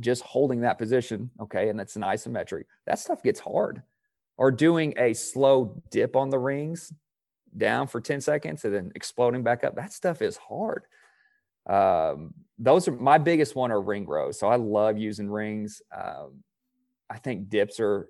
[0.00, 3.82] just holding that position, okay, and it's an isometric, that stuff gets hard.
[4.36, 6.92] Or doing a slow dip on the rings
[7.56, 10.84] down for 10 seconds and then exploding back up, that stuff is hard.
[11.68, 14.38] Um, those are my biggest one are ring rows.
[14.38, 15.82] So I love using rings.
[15.94, 16.42] Um,
[17.08, 18.08] I think dips are,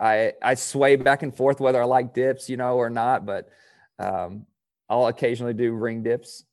[0.00, 3.50] I, I sway back and forth whether I like dips, you know, or not, but
[3.98, 4.46] um,
[4.88, 6.44] I'll occasionally do ring dips.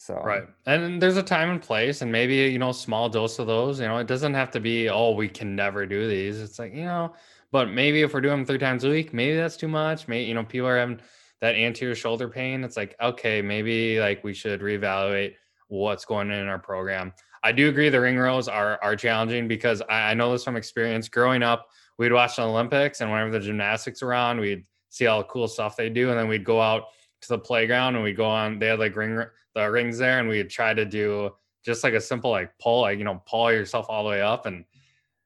[0.00, 3.48] So right, and there's a time and place, and maybe you know, small dose of
[3.48, 3.80] those.
[3.80, 6.40] You know, it doesn't have to be oh, we can never do these.
[6.40, 7.14] It's like you know,
[7.50, 10.06] but maybe if we're doing them three times a week, maybe that's too much.
[10.06, 11.00] Maybe you know, people are having
[11.40, 12.62] that anterior shoulder pain.
[12.62, 15.34] It's like okay, maybe like we should reevaluate
[15.66, 17.12] what's going on in our program.
[17.42, 20.54] I do agree the ring rows are are challenging because I, I know this from
[20.54, 21.08] experience.
[21.08, 21.66] Growing up,
[21.98, 25.76] we'd watch the Olympics, and whenever the gymnastics around, we'd see all the cool stuff
[25.76, 26.84] they do, and then we'd go out
[27.20, 28.58] to the playground and we'd go on.
[28.58, 29.22] They had like ring
[29.54, 31.30] the rings there, and we'd try to do
[31.64, 34.46] just like a simple like pull, like you know, pull yourself all the way up,
[34.46, 34.64] and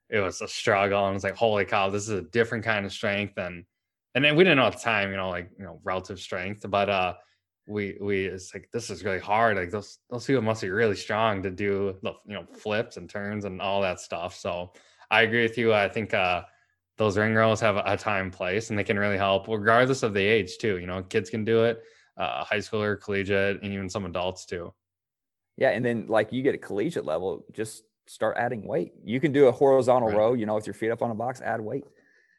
[0.08, 1.06] it was a struggle.
[1.06, 3.64] And it's like, holy cow, this is a different kind of strength, and
[4.14, 6.64] and then we didn't know at the time, you know, like you know, relative strength,
[6.68, 7.14] but uh,
[7.66, 9.56] we we it's like this is really hard.
[9.56, 13.08] Like those those people must be really strong to do the you know flips and
[13.08, 14.34] turns and all that stuff.
[14.34, 14.72] So
[15.10, 15.72] I agree with you.
[15.72, 16.42] I think uh
[16.98, 20.20] those ring rows have a time place and they can really help regardless of the
[20.20, 21.82] age too you know kids can do it
[22.16, 24.72] uh, high schooler collegiate and even some adults too.
[25.56, 28.92] Yeah and then like you get a collegiate level just start adding weight.
[29.04, 30.16] You can do a horizontal right.
[30.16, 31.84] row you know with your feet up on a box add weight.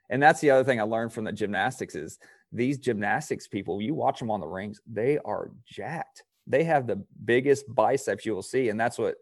[0.10, 2.20] And that's the other thing i learned from the gymnastics is
[2.52, 6.24] these gymnastics people you watch them on the rings they are jacked.
[6.46, 9.16] They have the biggest biceps you will see and that's what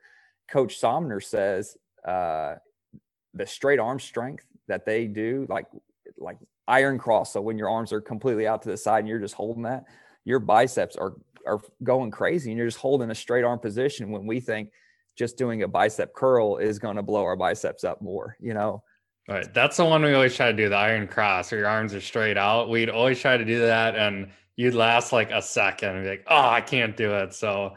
[0.49, 2.55] coach sommer says uh,
[3.33, 5.65] the straight arm strength that they do, like
[6.17, 7.33] like iron cross.
[7.33, 9.85] So when your arms are completely out to the side and you're just holding that,
[10.25, 11.13] your biceps are
[11.45, 14.69] are going crazy and you're just holding a straight arm position when we think
[15.17, 18.83] just doing a bicep curl is going to blow our biceps up more, you know.
[19.29, 19.53] All right.
[19.53, 22.01] That's the one we always try to do, the iron cross, where your arms are
[22.01, 22.69] straight out.
[22.69, 26.23] We'd always try to do that and you'd last like a second and be like,
[26.27, 27.33] oh, I can't do it.
[27.33, 27.75] So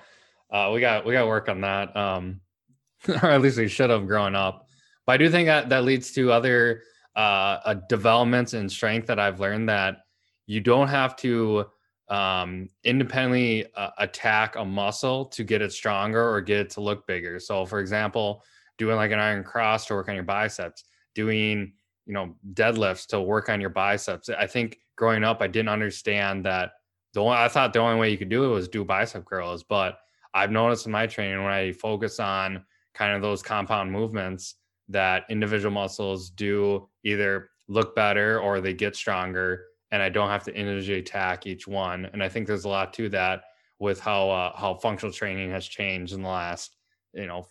[0.51, 1.95] uh, we got we got to work on that.
[1.97, 2.41] Um,
[3.09, 4.64] or at least we should have grown up.
[5.07, 6.83] But I do think that that leads to other
[7.17, 9.99] uh, developments and strength that I've learned that
[10.47, 11.67] you don't have to
[12.09, 17.07] um, independently uh, attack a muscle to get it stronger or get it to look
[17.07, 17.39] bigger.
[17.39, 18.43] So, for example,
[18.77, 21.73] doing like an iron cross to work on your biceps, doing
[22.07, 24.29] you know deadlifts to work on your biceps.
[24.29, 26.73] I think growing up, I didn't understand that.
[27.15, 29.63] The only I thought the only way you could do it was do bicep curls,
[29.63, 29.99] but
[30.35, 34.57] I've noticed in my training when I focus on kind of those compound movements
[34.89, 40.45] that individual muscles do either look better or they get stronger and i don't have
[40.45, 42.07] to individually attack each one.
[42.13, 43.45] And i think there's a lot to that
[43.79, 46.77] with how uh, how functional training has changed in the last
[47.13, 47.47] you know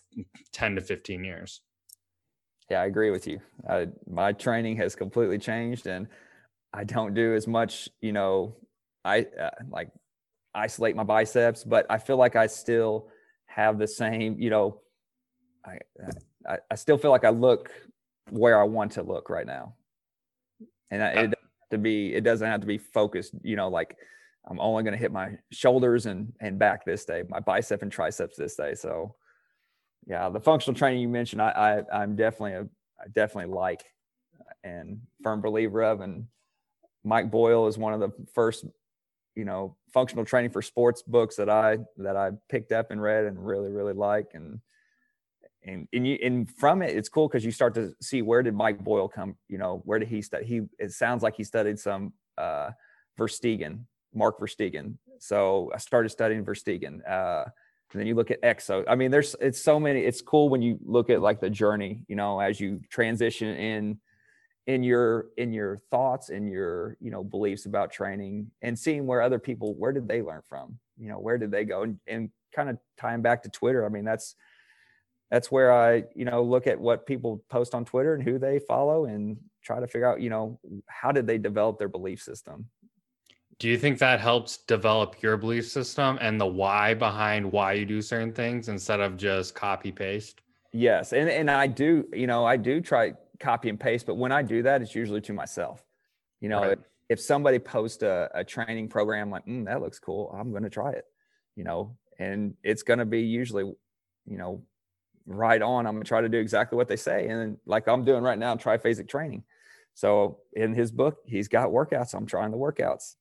[0.52, 1.60] 10 to 15 years.
[2.70, 3.40] Yeah i agree with you.
[3.68, 6.06] Uh, my training has completely changed and
[6.72, 8.56] i don't do as much you know
[9.04, 9.90] i uh, like
[10.54, 13.08] isolate my biceps but i feel like i still
[13.46, 14.80] have the same you know
[15.66, 15.78] I,
[16.48, 17.70] I, I still feel like I look
[18.30, 19.74] where I want to look right now.
[20.90, 21.34] And I, it
[21.70, 23.96] to be, it doesn't have to be focused, you know, like
[24.48, 27.90] I'm only going to hit my shoulders and, and back this day, my bicep and
[27.90, 28.74] triceps this day.
[28.74, 29.14] So
[30.06, 32.68] yeah, the functional training you mentioned, I, I I'm definitely a,
[33.02, 33.84] I definitely like
[34.62, 36.26] and firm believer of, and
[37.04, 38.64] Mike Boyle is one of the first,
[39.34, 43.24] you know, functional training for sports books that I, that I picked up and read
[43.24, 44.28] and really, really like.
[44.34, 44.60] And,
[45.64, 48.54] and and you and from it it's cool because you start to see where did
[48.54, 51.78] mike boyle come you know where did he study he it sounds like he studied
[51.78, 52.70] some uh
[53.18, 53.80] verstegen
[54.14, 54.96] mark verstegen.
[55.18, 57.44] So i started studying verstegen uh
[57.92, 60.62] and then you look at exo i mean there's it's so many it's cool when
[60.62, 63.98] you look at like the journey you know as you transition in
[64.66, 69.22] in your in your thoughts and your you know beliefs about training and seeing where
[69.22, 70.78] other people where did they learn from?
[70.98, 71.82] You know where did they go?
[71.82, 74.36] And, and kind of tying back to twitter i mean that's
[75.30, 78.58] that's where I, you know, look at what people post on Twitter and who they
[78.58, 82.66] follow and try to figure out, you know, how did they develop their belief system?
[83.58, 87.86] Do you think that helps develop your belief system and the why behind why you
[87.86, 90.40] do certain things instead of just copy paste?
[90.72, 91.12] Yes.
[91.12, 94.42] And and I do, you know, I do try copy and paste, but when I
[94.42, 95.84] do that, it's usually to myself.
[96.40, 96.72] You know, Right.
[96.72, 100.64] if, if somebody posts a, a training program like, mm, that looks cool, I'm going
[100.64, 101.04] to try it,
[101.54, 104.62] you know, and it's going to be usually, you know,
[105.26, 105.86] right on.
[105.86, 107.28] I'm to try to do exactly what they say.
[107.28, 109.44] And like I'm doing right now, triphasic training.
[109.94, 112.14] So in his book, he's got workouts.
[112.14, 113.14] I'm trying the workouts.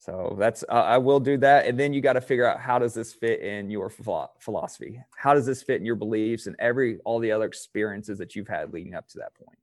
[0.00, 2.78] So that's uh, I will do that, and then you got to figure out how
[2.78, 3.90] does this fit in your
[4.38, 4.98] philosophy?
[5.14, 8.48] How does this fit in your beliefs and every all the other experiences that you've
[8.48, 9.58] had leading up to that point?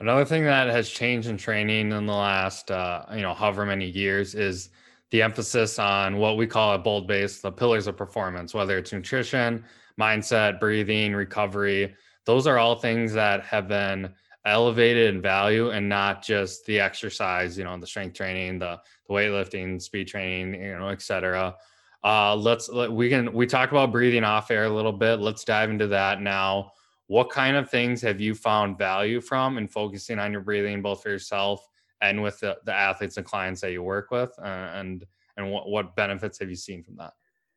[0.00, 3.84] Another thing that has changed in training in the last, uh, you know, however many
[3.84, 4.70] years is
[5.10, 8.90] the emphasis on what we call a bold base, the pillars of performance, whether it's
[8.90, 9.62] nutrition,
[10.00, 11.94] mindset, breathing, recovery.
[12.26, 14.12] Those are all things that have been
[14.44, 19.14] elevated in value and not just the exercise, you know, the strength training, the, the
[19.14, 21.54] weightlifting, speed training, you know, et cetera.
[22.02, 25.20] Uh, let's, let, we can, we talked about breathing off air a little bit.
[25.20, 26.72] Let's dive into that now
[27.10, 31.02] what kind of things have you found value from in focusing on your breathing both
[31.02, 31.66] for yourself
[32.00, 35.04] and with the, the athletes and clients that you work with uh, and
[35.36, 37.12] and what, what benefits have you seen from that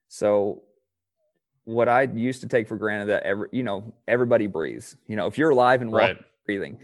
[0.08, 0.64] So
[1.66, 4.96] what I used to take for granted that every you know everybody breathes.
[5.08, 6.80] You know, if you're alive and walking, right breathing,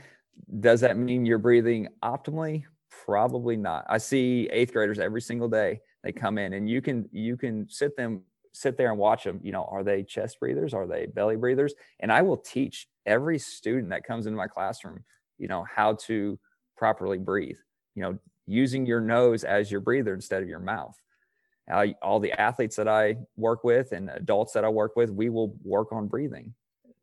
[0.59, 2.63] does that mean you're breathing optimally?
[3.05, 3.85] Probably not.
[3.89, 5.81] I see eighth graders every single day.
[6.03, 9.39] They come in and you can you can sit them sit there and watch them.
[9.43, 10.73] You know, are they chest breathers?
[10.73, 11.73] Are they belly breathers?
[11.99, 15.03] And I will teach every student that comes into my classroom,
[15.37, 16.39] you know, how to
[16.77, 17.57] properly breathe.
[17.95, 20.95] You know, using your nose as your breather instead of your mouth.
[22.01, 25.55] All the athletes that I work with and adults that I work with, we will
[25.63, 26.53] work on breathing.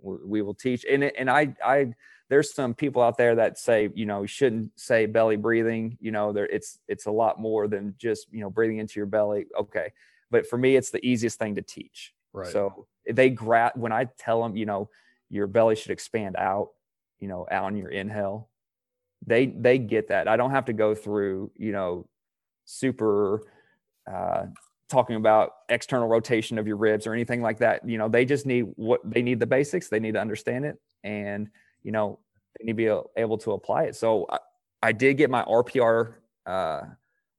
[0.01, 1.95] We, we will teach, and and I I
[2.29, 5.97] there's some people out there that say you know you shouldn't say belly breathing.
[6.01, 9.07] You know, there it's it's a lot more than just you know breathing into your
[9.07, 9.47] belly.
[9.59, 9.93] Okay,
[10.31, 12.13] but for me, it's the easiest thing to teach.
[12.33, 14.91] right So they grab when I tell them, you know,
[15.31, 16.71] your belly should expand out,
[17.21, 18.49] you know, out on your inhale.
[19.27, 20.29] They they get that.
[20.29, 22.09] I don't have to go through, you know,
[22.65, 23.43] super
[24.13, 24.47] uh
[24.89, 27.89] talking about external rotation of your ribs or anything like that.
[27.89, 29.89] You know, they just need what they need the basics.
[29.89, 31.49] They need to understand it and,
[31.83, 32.21] you know,
[32.57, 33.97] they need to be able to apply it.
[33.97, 34.39] So I,
[34.83, 36.15] I did get my RPR
[36.47, 36.83] uh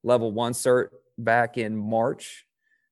[0.04, 2.44] level 1 cert back in March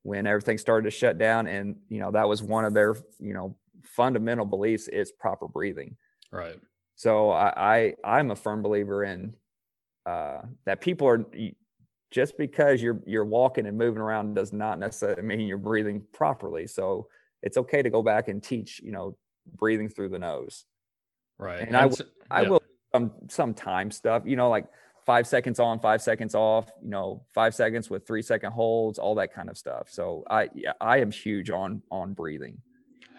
[0.07, 3.35] when everything started to shut down and you know that was one of their you
[3.35, 5.97] know fundamental beliefs is proper breathing
[6.31, 6.61] right
[6.95, 9.35] so i, I i'm a firm believer in
[10.07, 11.25] uh that people are
[12.11, 16.67] just because you're you're walking and moving around does not necessarily mean you're breathing properly.
[16.67, 17.09] So
[17.43, 19.17] it's okay to go back and teach you know
[19.57, 20.65] breathing through the nose.
[21.39, 21.61] Right.
[21.61, 22.49] And I And w- s- i yeah.
[22.49, 22.63] will
[22.95, 24.67] some some time stuff you know like
[25.05, 29.15] five seconds on five seconds off you know five seconds with three second holds all
[29.17, 29.89] that kind of stuff.
[29.91, 32.59] So i yeah i am huge on on breathing.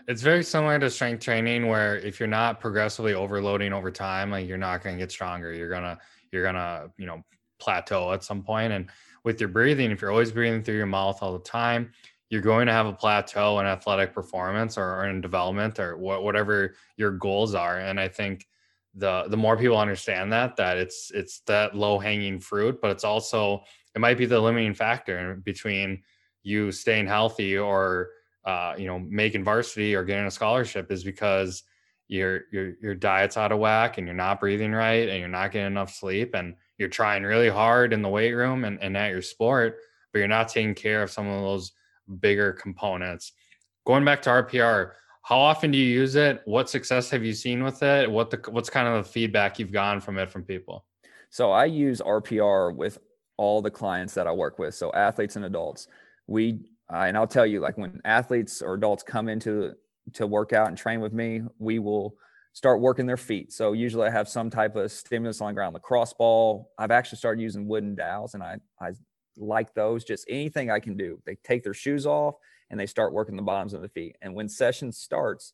[0.07, 4.47] It's very similar to strength training where if you're not progressively overloading over time, like
[4.47, 5.51] you're not going to get stronger.
[5.53, 5.97] You're going to
[6.31, 7.23] you're going to, you know,
[7.59, 8.89] plateau at some point and
[9.23, 11.91] with your breathing, if you're always breathing through your mouth all the time,
[12.29, 16.75] you're going to have a plateau in athletic performance or, in development or wha- whatever
[16.95, 17.79] your goals are.
[17.79, 18.47] And I think
[18.95, 23.03] the the more people understand that that it's it's that low hanging fruit, but it's
[23.03, 26.01] also it might be the limiting factor between
[26.43, 28.11] you staying healthy or
[28.45, 31.63] uh, you know, making varsity or getting a scholarship is because
[32.07, 35.51] your your your diet's out of whack and you're not breathing right and you're not
[35.51, 39.11] getting enough sleep and you're trying really hard in the weight room and, and at
[39.11, 39.77] your sport,
[40.11, 41.71] but you're not taking care of some of those
[42.19, 43.33] bigger components.
[43.85, 44.91] Going back to RPR,
[45.23, 46.41] how often do you use it?
[46.45, 48.09] What success have you seen with it?
[48.09, 50.85] What the what's kind of the feedback you've gotten from it from people?
[51.29, 52.97] So I use RPR with
[53.35, 55.87] all the clients that I work with, so athletes and adults.
[56.27, 56.61] We
[56.91, 59.73] uh, and I'll tell you, like when athletes or adults come into
[60.13, 62.15] to work out and train with me, we will
[62.57, 63.53] start working their feet.
[63.53, 66.71] So usually I have some type of stimulus on the ground, lacrosse ball.
[66.79, 68.93] I've actually started using wooden dowels, and I I
[69.37, 70.03] like those.
[70.03, 71.21] Just anything I can do.
[71.23, 72.33] They take their shoes off
[72.71, 74.15] and they start working the bottoms of the feet.
[74.23, 75.53] And when session starts,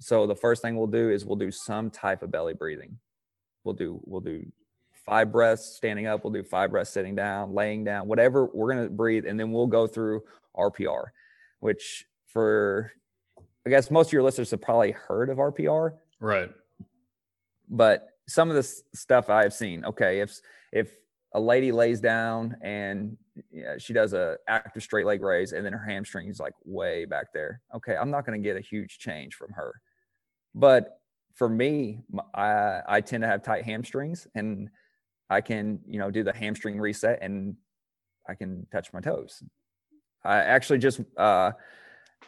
[0.00, 2.98] so the first thing we'll do is we'll do some type of belly breathing.
[3.64, 4.44] We'll do we'll do
[5.06, 6.24] five breaths standing up.
[6.24, 9.66] We'll do five breaths sitting down, laying down, whatever we're gonna breathe, and then we'll
[9.66, 10.24] go through
[10.54, 11.04] RPR,
[11.60, 12.92] which for
[13.66, 16.50] I guess most of your listeners have probably heard of RPR, Right.
[17.68, 19.84] but some of this stuff I've seen.
[19.84, 20.40] Okay, if
[20.72, 20.94] if
[21.34, 23.16] a lady lays down and
[23.78, 27.32] she does a active straight leg raise and then her hamstring is like way back
[27.34, 27.60] there.
[27.74, 29.74] Okay, I'm not going to get a huge change from her.
[30.54, 31.00] But
[31.34, 31.98] for me,
[32.32, 34.70] I, I tend to have tight hamstrings and
[35.28, 37.56] I can, you know, do the hamstring reset and
[38.28, 39.42] I can touch my toes.
[40.24, 41.50] I actually just uh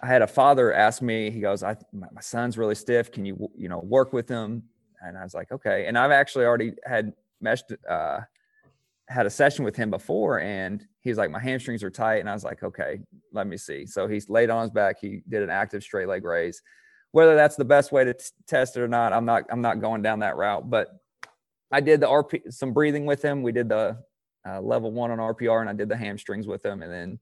[0.02, 3.10] I had a father ask me, he goes, I my, my son's really stiff.
[3.10, 4.62] Can you, you know, work with him?
[5.00, 5.86] And I was like, okay.
[5.86, 8.20] And I've actually already had meshed, uh,
[9.08, 12.16] had a session with him before and he's like, my hamstrings are tight.
[12.16, 13.00] And I was like, okay,
[13.32, 13.86] let me see.
[13.86, 14.96] So he's laid on his back.
[15.00, 16.60] He did an active straight leg raise.
[17.12, 19.80] Whether that's the best way to t- test it or not, I'm not, I'm not
[19.80, 20.88] going down that route, but
[21.70, 23.42] I did the RP, some breathing with him.
[23.42, 23.98] We did the
[24.46, 26.82] uh, level one on RPR and I did the hamstrings with him.
[26.82, 27.18] And then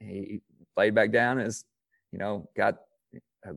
[0.00, 0.40] he
[0.76, 1.64] laid back down as,
[2.12, 2.76] you know, got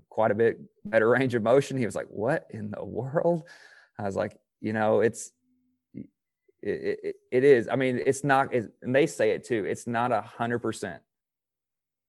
[0.09, 1.77] quite a bit better range of motion.
[1.77, 3.43] He was like, what in the world?
[3.97, 5.31] I was like, you know, it's,
[6.61, 7.69] it, it, it is.
[7.69, 9.65] I mean, it's not, and they say it too.
[9.65, 11.01] It's not a hundred percent.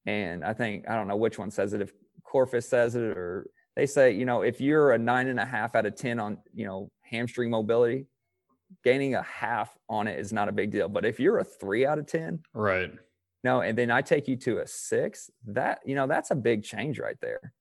[0.07, 1.83] And I think I don't know which one says it.
[1.83, 1.93] If
[2.25, 5.75] Corfus says it, or they say, you know, if you're a nine and a half
[5.75, 8.07] out of ten on, you know, hamstring mobility,
[8.83, 10.89] gaining a half on it is not a big deal.
[10.89, 12.91] But if you're a three out of ten, right?
[13.43, 15.31] No, and then I take you to a six.
[15.47, 17.53] That you know, that's a big change right there.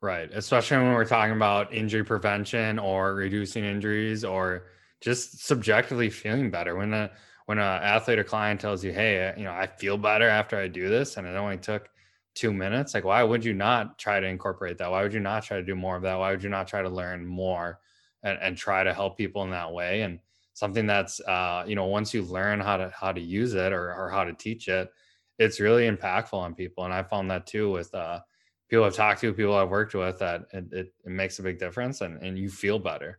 [0.00, 4.66] Right, especially when we're talking about injury prevention or reducing injuries or
[5.00, 7.10] just subjectively feeling better when a
[7.46, 10.56] when an athlete or client tells you hey uh, you know i feel better after
[10.56, 11.88] i do this and it only took
[12.34, 15.42] two minutes like why would you not try to incorporate that why would you not
[15.42, 17.80] try to do more of that why would you not try to learn more
[18.22, 20.20] and, and try to help people in that way and
[20.54, 23.92] something that's uh, you know once you learn how to how to use it or,
[23.94, 24.90] or how to teach it
[25.38, 28.20] it's really impactful on people and i found that too with uh,
[28.68, 31.58] people i've talked to people i've worked with that it, it, it makes a big
[31.58, 33.18] difference and, and you feel better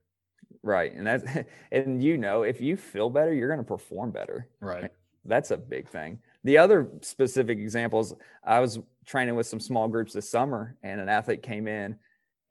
[0.64, 0.94] Right.
[0.94, 1.26] And that's,
[1.72, 4.48] and you know, if you feel better, you're going to perform better.
[4.60, 4.90] Right.
[5.26, 6.20] That's a big thing.
[6.44, 11.08] The other specific examples, I was training with some small groups this summer and an
[11.08, 11.98] athlete came in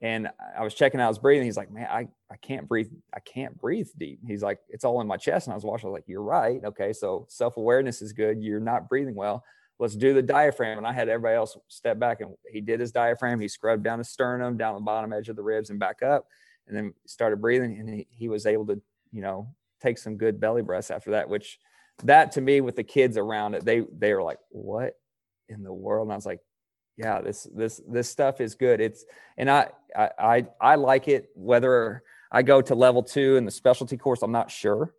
[0.03, 0.28] and
[0.59, 1.46] I was checking out his breathing.
[1.46, 2.90] He's like, man, I, I can't breathe.
[3.14, 4.20] I can't breathe deep.
[4.26, 5.46] He's like, it's all in my chest.
[5.46, 6.61] And I was watching, I was like, you're right.
[6.64, 6.92] Okay.
[6.92, 8.42] So self-awareness is good.
[8.42, 9.44] You're not breathing well.
[9.78, 10.78] Let's do the diaphragm.
[10.78, 13.40] And I had everybody else step back and he did his diaphragm.
[13.40, 16.26] He scrubbed down his sternum, down the bottom edge of the ribs and back up
[16.66, 18.80] and then started breathing and he, he was able to
[19.12, 19.48] you know
[19.80, 21.59] take some good belly breaths after that which
[22.05, 24.94] that to me with the kids around it they they were like what
[25.48, 26.40] in the world and i was like
[26.96, 29.05] yeah this this this stuff is good it's
[29.36, 33.51] and i i i, I like it whether i go to level two in the
[33.51, 34.95] specialty course i'm not sure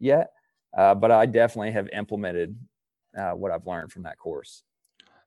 [0.00, 0.32] yet
[0.76, 2.56] uh, but i definitely have implemented
[3.16, 4.62] uh, what i've learned from that course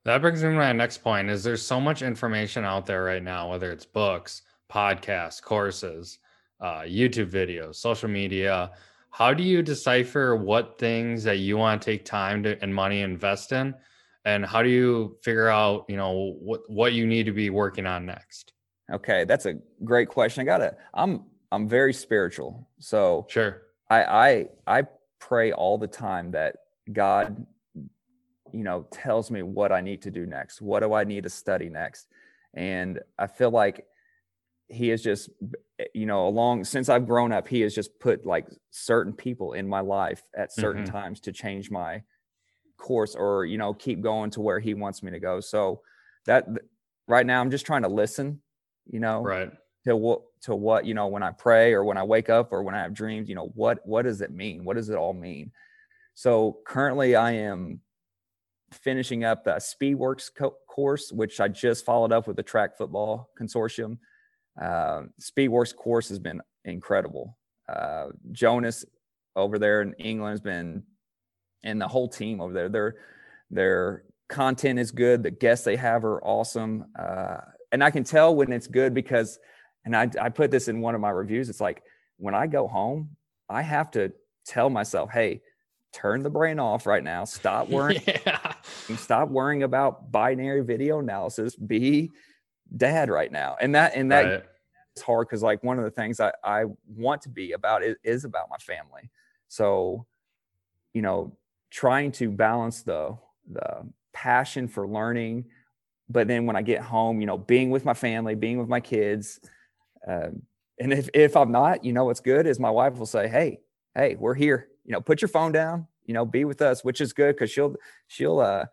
[0.04, 3.22] that brings me to my next point is there's so much information out there right
[3.22, 4.42] now whether it's books
[4.72, 6.18] podcasts, courses,
[6.60, 8.70] uh, YouTube videos, social media.
[9.10, 13.02] How do you decipher what things that you want to take time to and money
[13.02, 13.74] invest in,
[14.24, 17.86] and how do you figure out you know what what you need to be working
[17.86, 18.51] on next?
[18.92, 20.42] Okay, that's a great question.
[20.42, 20.76] I gotta.
[20.92, 23.62] I'm I'm very spiritual, so sure.
[23.88, 24.82] I I I
[25.18, 26.56] pray all the time that
[26.92, 27.46] God,
[28.52, 30.60] you know, tells me what I need to do next.
[30.60, 32.08] What do I need to study next?
[32.54, 33.86] And I feel like
[34.72, 35.28] he has just
[35.94, 39.68] you know along since i've grown up he has just put like certain people in
[39.68, 40.92] my life at certain mm-hmm.
[40.92, 42.02] times to change my
[42.78, 45.82] course or you know keep going to where he wants me to go so
[46.24, 46.46] that
[47.06, 48.40] right now i'm just trying to listen
[48.86, 49.50] you know right
[49.84, 52.62] to what to what you know when i pray or when i wake up or
[52.62, 55.12] when i have dreams you know what what does it mean what does it all
[55.12, 55.50] mean
[56.14, 57.80] so currently i am
[58.72, 63.30] finishing up the speedworks co- course which i just followed up with the track football
[63.40, 63.98] consortium
[64.60, 67.38] uh, Speedworks course has been incredible.
[67.68, 68.84] Uh, Jonas
[69.34, 70.82] over there in England has been,
[71.62, 72.68] and the whole team over there.
[72.68, 72.94] Their
[73.50, 75.22] their content is good.
[75.22, 77.38] The guests they have are awesome, uh,
[77.72, 79.38] and I can tell when it's good because,
[79.84, 81.48] and I I put this in one of my reviews.
[81.48, 81.82] It's like
[82.18, 83.16] when I go home,
[83.48, 84.12] I have to
[84.46, 85.40] tell myself, hey,
[85.92, 87.24] turn the brain off right now.
[87.24, 88.02] Stop worrying.
[88.06, 88.54] yeah.
[88.96, 91.56] Stop worrying about binary video analysis.
[91.56, 92.10] Be
[92.76, 94.44] dad right now and that and that right.
[94.94, 97.96] it's hard because like one of the things I, I want to be about is,
[98.02, 99.10] is about my family
[99.48, 100.06] so
[100.94, 101.36] you know
[101.70, 103.16] trying to balance the
[103.50, 105.44] the passion for learning
[106.12, 108.80] but then when i get home you know being with my family being with my
[108.80, 109.40] kids
[110.06, 110.42] um,
[110.78, 113.58] and if, if i'm not you know what's good is my wife will say hey
[113.94, 117.00] hey we're here you know put your phone down you know be with us which
[117.00, 117.74] is good because she'll
[118.06, 118.64] she'll uh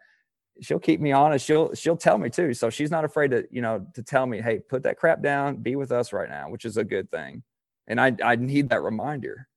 [0.61, 1.45] she'll keep me honest.
[1.45, 2.53] She'll she'll tell me too.
[2.53, 5.57] So she's not afraid to you know to tell me, hey, put that crap down,
[5.57, 7.43] be with us right now, which is a good thing.
[7.87, 9.47] And I I need that reminder.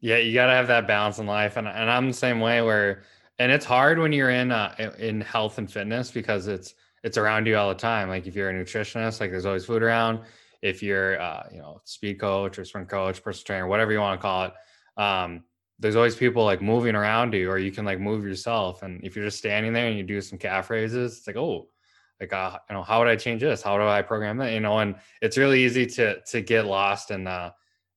[0.00, 2.62] Yeah, you got to have that balance in life, and and I'm the same way.
[2.62, 3.02] Where
[3.38, 7.46] and it's hard when you're in uh, in health and fitness because it's it's around
[7.46, 8.08] you all the time.
[8.08, 10.20] Like if you're a nutritionist, like there's always food around.
[10.60, 14.20] If you're uh, you know speed coach or sprint coach, personal trainer, whatever you want
[14.20, 14.52] to call it,
[15.02, 15.44] um,
[15.78, 19.16] there's always people like moving around you or you can like move yourself and if
[19.16, 21.66] you're just standing there and you do some calf raises it's like oh
[22.20, 24.60] like uh, you know how would i change this how do i program that you
[24.60, 27.50] know and it's really easy to to get lost and uh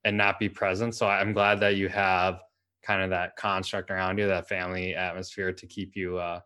[0.06, 0.96] and not be present.
[0.96, 2.40] So I'm glad that you have
[2.84, 6.40] kind of that construct around you, that family atmosphere to keep you uh,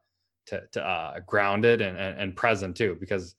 [0.50, 3.36] to, to uh, grounded and, and, and present too, because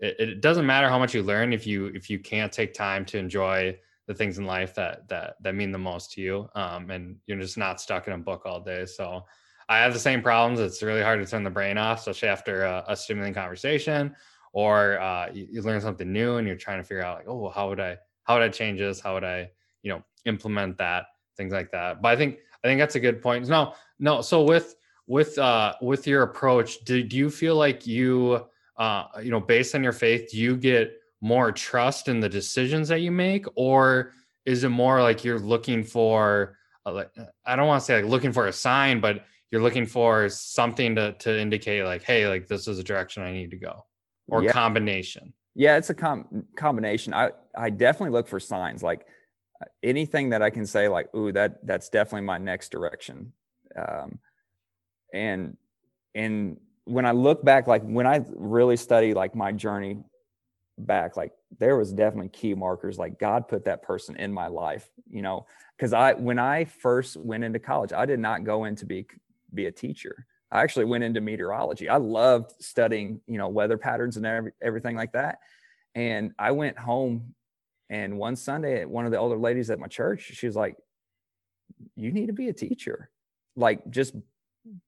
[0.00, 3.04] it, it doesn't matter how much you learn if you if you can't take time
[3.06, 6.90] to enjoy the things in life that that that mean the most to you, um,
[6.90, 8.84] and you're just not stuck in a book all day.
[8.86, 9.24] So
[9.68, 10.60] I have the same problems.
[10.60, 14.14] It's really hard to turn the brain off, especially after a, a stimulating conversation,
[14.52, 17.48] or uh, you, you, learn something new and you're trying to figure out like, oh,
[17.48, 19.00] how would I how would I change this?
[19.00, 19.50] How would I
[19.82, 21.06] you know implement that?
[21.36, 22.02] Things like that.
[22.02, 23.48] But I think I think that's a good point.
[23.48, 24.20] No, no.
[24.20, 24.74] So with
[25.06, 28.44] with uh with your approach, do, do you feel like you
[28.76, 32.88] uh you know based on your faith, do you get more trust in the decisions
[32.88, 34.12] that you make, or
[34.44, 37.10] is it more like you're looking for uh, like
[37.44, 40.94] I don't want to say like looking for a sign, but you're looking for something
[40.96, 43.86] to to indicate like, hey, like this is a direction I need to go,
[44.28, 44.52] or yeah.
[44.52, 45.32] combination.
[45.54, 47.14] Yeah, it's a com- combination.
[47.14, 49.06] I I definitely look for signs like
[49.82, 53.32] anything that I can say like, ooh, that that's definitely my next direction.
[53.76, 54.18] Um,
[55.14, 55.56] and
[56.14, 59.98] and when I look back, like when I really study like my journey
[60.76, 62.98] back, like there was definitely key markers.
[62.98, 65.46] Like God put that person in my life, you know,
[65.76, 69.06] because I when I first went into college, I did not go in to be
[69.54, 70.26] be a teacher.
[70.50, 71.88] I actually went into meteorology.
[71.88, 75.38] I loved studying, you know, weather patterns and every, everything like that.
[75.96, 77.34] And I went home
[77.90, 80.76] and one Sunday, one of the older ladies at my church, she was like,
[81.96, 83.10] You need to be a teacher.
[83.56, 84.14] Like, just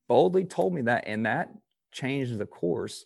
[0.09, 1.05] boldly told me that.
[1.07, 1.51] And that
[1.93, 3.05] changed the course.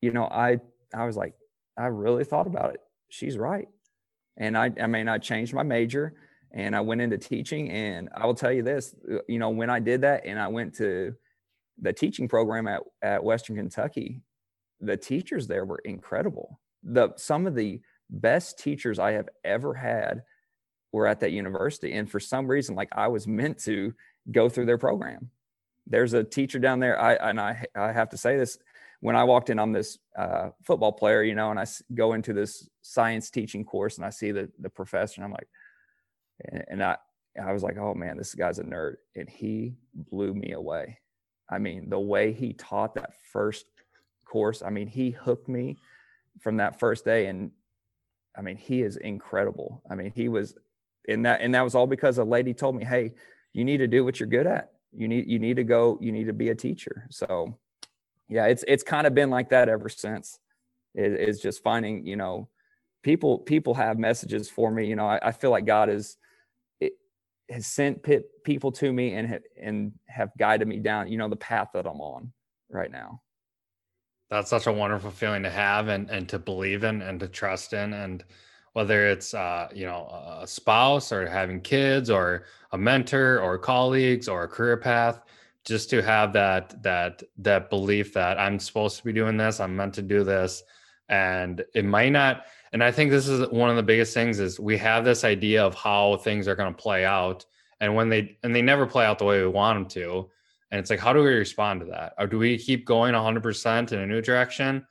[0.00, 0.60] You know, I,
[0.94, 1.34] I was like,
[1.76, 2.80] I really thought about it.
[3.08, 3.68] She's right.
[4.36, 6.14] And I, I mean, I changed my major
[6.52, 7.70] and I went into teaching.
[7.70, 10.48] And I will tell you this, uh, you know, when I did that and I
[10.48, 11.14] went to
[11.80, 14.22] the teaching program at, at Western Kentucky,
[14.80, 16.60] the teachers there were incredible.
[16.82, 17.80] The some of the
[18.10, 20.22] best teachers I have ever had
[20.92, 21.92] were at that university.
[21.92, 23.94] And for some reason, like I was meant to
[24.30, 25.30] go through their program.
[25.86, 27.00] There's a teacher down there.
[27.00, 28.58] I and I I have to say this.
[29.00, 32.32] When I walked in, I'm this uh, football player, you know, and I go into
[32.32, 35.48] this science teaching course, and I see the the professor, and I'm like,
[36.44, 36.96] and, and I
[37.40, 40.98] I was like, oh man, this guy's a nerd, and he blew me away.
[41.48, 43.66] I mean, the way he taught that first
[44.24, 45.76] course, I mean, he hooked me
[46.40, 47.52] from that first day, and
[48.36, 49.82] I mean, he is incredible.
[49.88, 50.56] I mean, he was
[51.06, 53.12] in that, and that was all because a lady told me, hey,
[53.52, 54.72] you need to do what you're good at.
[54.96, 55.98] You need you need to go.
[56.00, 57.06] You need to be a teacher.
[57.10, 57.58] So,
[58.28, 60.38] yeah, it's it's kind of been like that ever since.
[60.94, 62.48] It, it's just finding, you know,
[63.02, 64.86] people people have messages for me.
[64.86, 66.16] You know, I, I feel like God is
[67.50, 68.04] has sent
[68.44, 72.00] people to me and and have guided me down you know the path that i'm
[72.00, 72.32] on
[72.70, 73.20] right now
[74.30, 77.72] that's such a wonderful feeling to have and and to believe in and to trust
[77.72, 78.24] in and
[78.76, 80.06] whether it's uh, you know
[80.42, 85.22] a spouse or having kids or a mentor or colleagues or a career path
[85.64, 89.74] just to have that that that belief that i'm supposed to be doing this i'm
[89.74, 90.62] meant to do this
[91.08, 94.60] and it might not and i think this is one of the biggest things is
[94.60, 97.46] we have this idea of how things are going to play out
[97.80, 100.28] and when they and they never play out the way we want them to
[100.70, 102.14] and it's like how do we respond to that?
[102.18, 104.86] Or do we keep going 100% in a new direction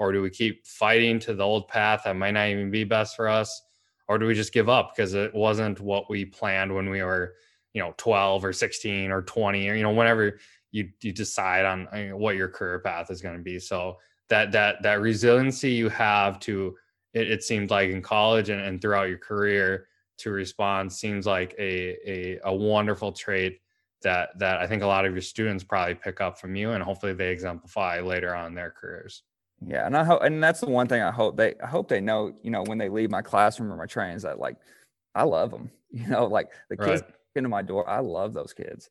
[0.00, 3.14] or do we keep fighting to the old path that might not even be best
[3.14, 3.62] for us
[4.08, 7.34] or do we just give up because it wasn't what we planned when we were
[7.74, 10.40] you know 12 or 16 or 20 or you know whenever
[10.72, 11.86] you you decide on
[12.18, 13.98] what your career path is going to be so
[14.28, 16.74] that that that resiliency you have to
[17.12, 19.86] it, it seemed like in college and, and throughout your career
[20.16, 23.60] to respond seems like a, a a wonderful trait
[24.02, 26.82] that that I think a lot of your students probably pick up from you and
[26.82, 29.22] hopefully they exemplify later on in their careers.
[29.66, 32.00] Yeah, and I hope and that's the one thing I hope they I hope they
[32.00, 34.56] know, you know, when they leave my classroom or my trains that like
[35.14, 35.70] I love them.
[35.92, 37.14] You know, like the kids right.
[37.34, 38.90] into my door, I love those kids.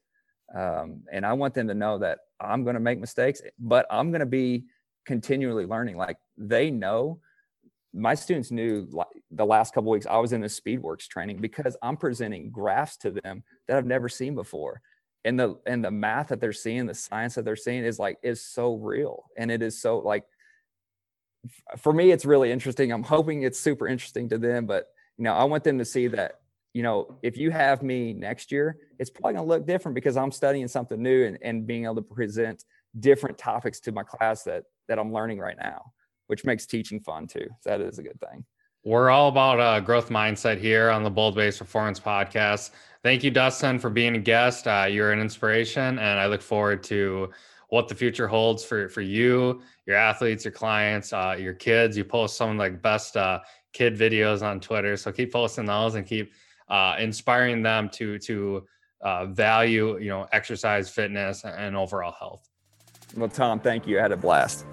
[0.54, 4.12] Um, and I want them to know that I'm going to make mistakes, but I'm
[4.12, 4.66] going to be
[5.06, 5.96] continually learning.
[5.96, 7.22] Like they know
[7.94, 11.76] my students knew like the last couple weeks I was in the Speedworks training because
[11.82, 14.82] I'm presenting graphs to them that I've never seen before.
[15.26, 18.18] And the and the math that they're seeing, the science that they're seeing is like
[18.24, 19.26] is so real.
[19.38, 20.26] And it is so like
[21.78, 22.92] for me, it's really interesting.
[22.92, 24.88] I'm hoping it's super interesting to them, but
[25.18, 26.40] you know, I want them to see that,
[26.74, 30.32] you know, if you have me next year, it's probably gonna look different because I'm
[30.32, 32.64] studying something new and, and being able to present
[33.00, 35.94] different topics to my class that that I'm learning right now,
[36.28, 37.48] which makes teaching fun too.
[37.66, 38.46] That is a good thing.
[38.86, 42.72] We're all about uh, growth mindset here on the Bold Base Performance Podcast.
[43.04, 44.68] Thank you, Dustin, for being a guest.
[44.68, 47.30] Uh, you're an inspiration, and I look forward to
[47.70, 51.98] what the future holds for for you, your athletes, your clients, uh, your kids.
[51.98, 53.40] You post some like best uh,
[53.74, 56.34] kid videos on Twitter, so keep posting those and keep
[56.70, 58.66] uh, inspiring them to to
[59.02, 62.50] uh, value you know exercise, fitness, and overall health.
[63.16, 64.00] Well, Tom, thank you.
[64.00, 64.66] I had a blast.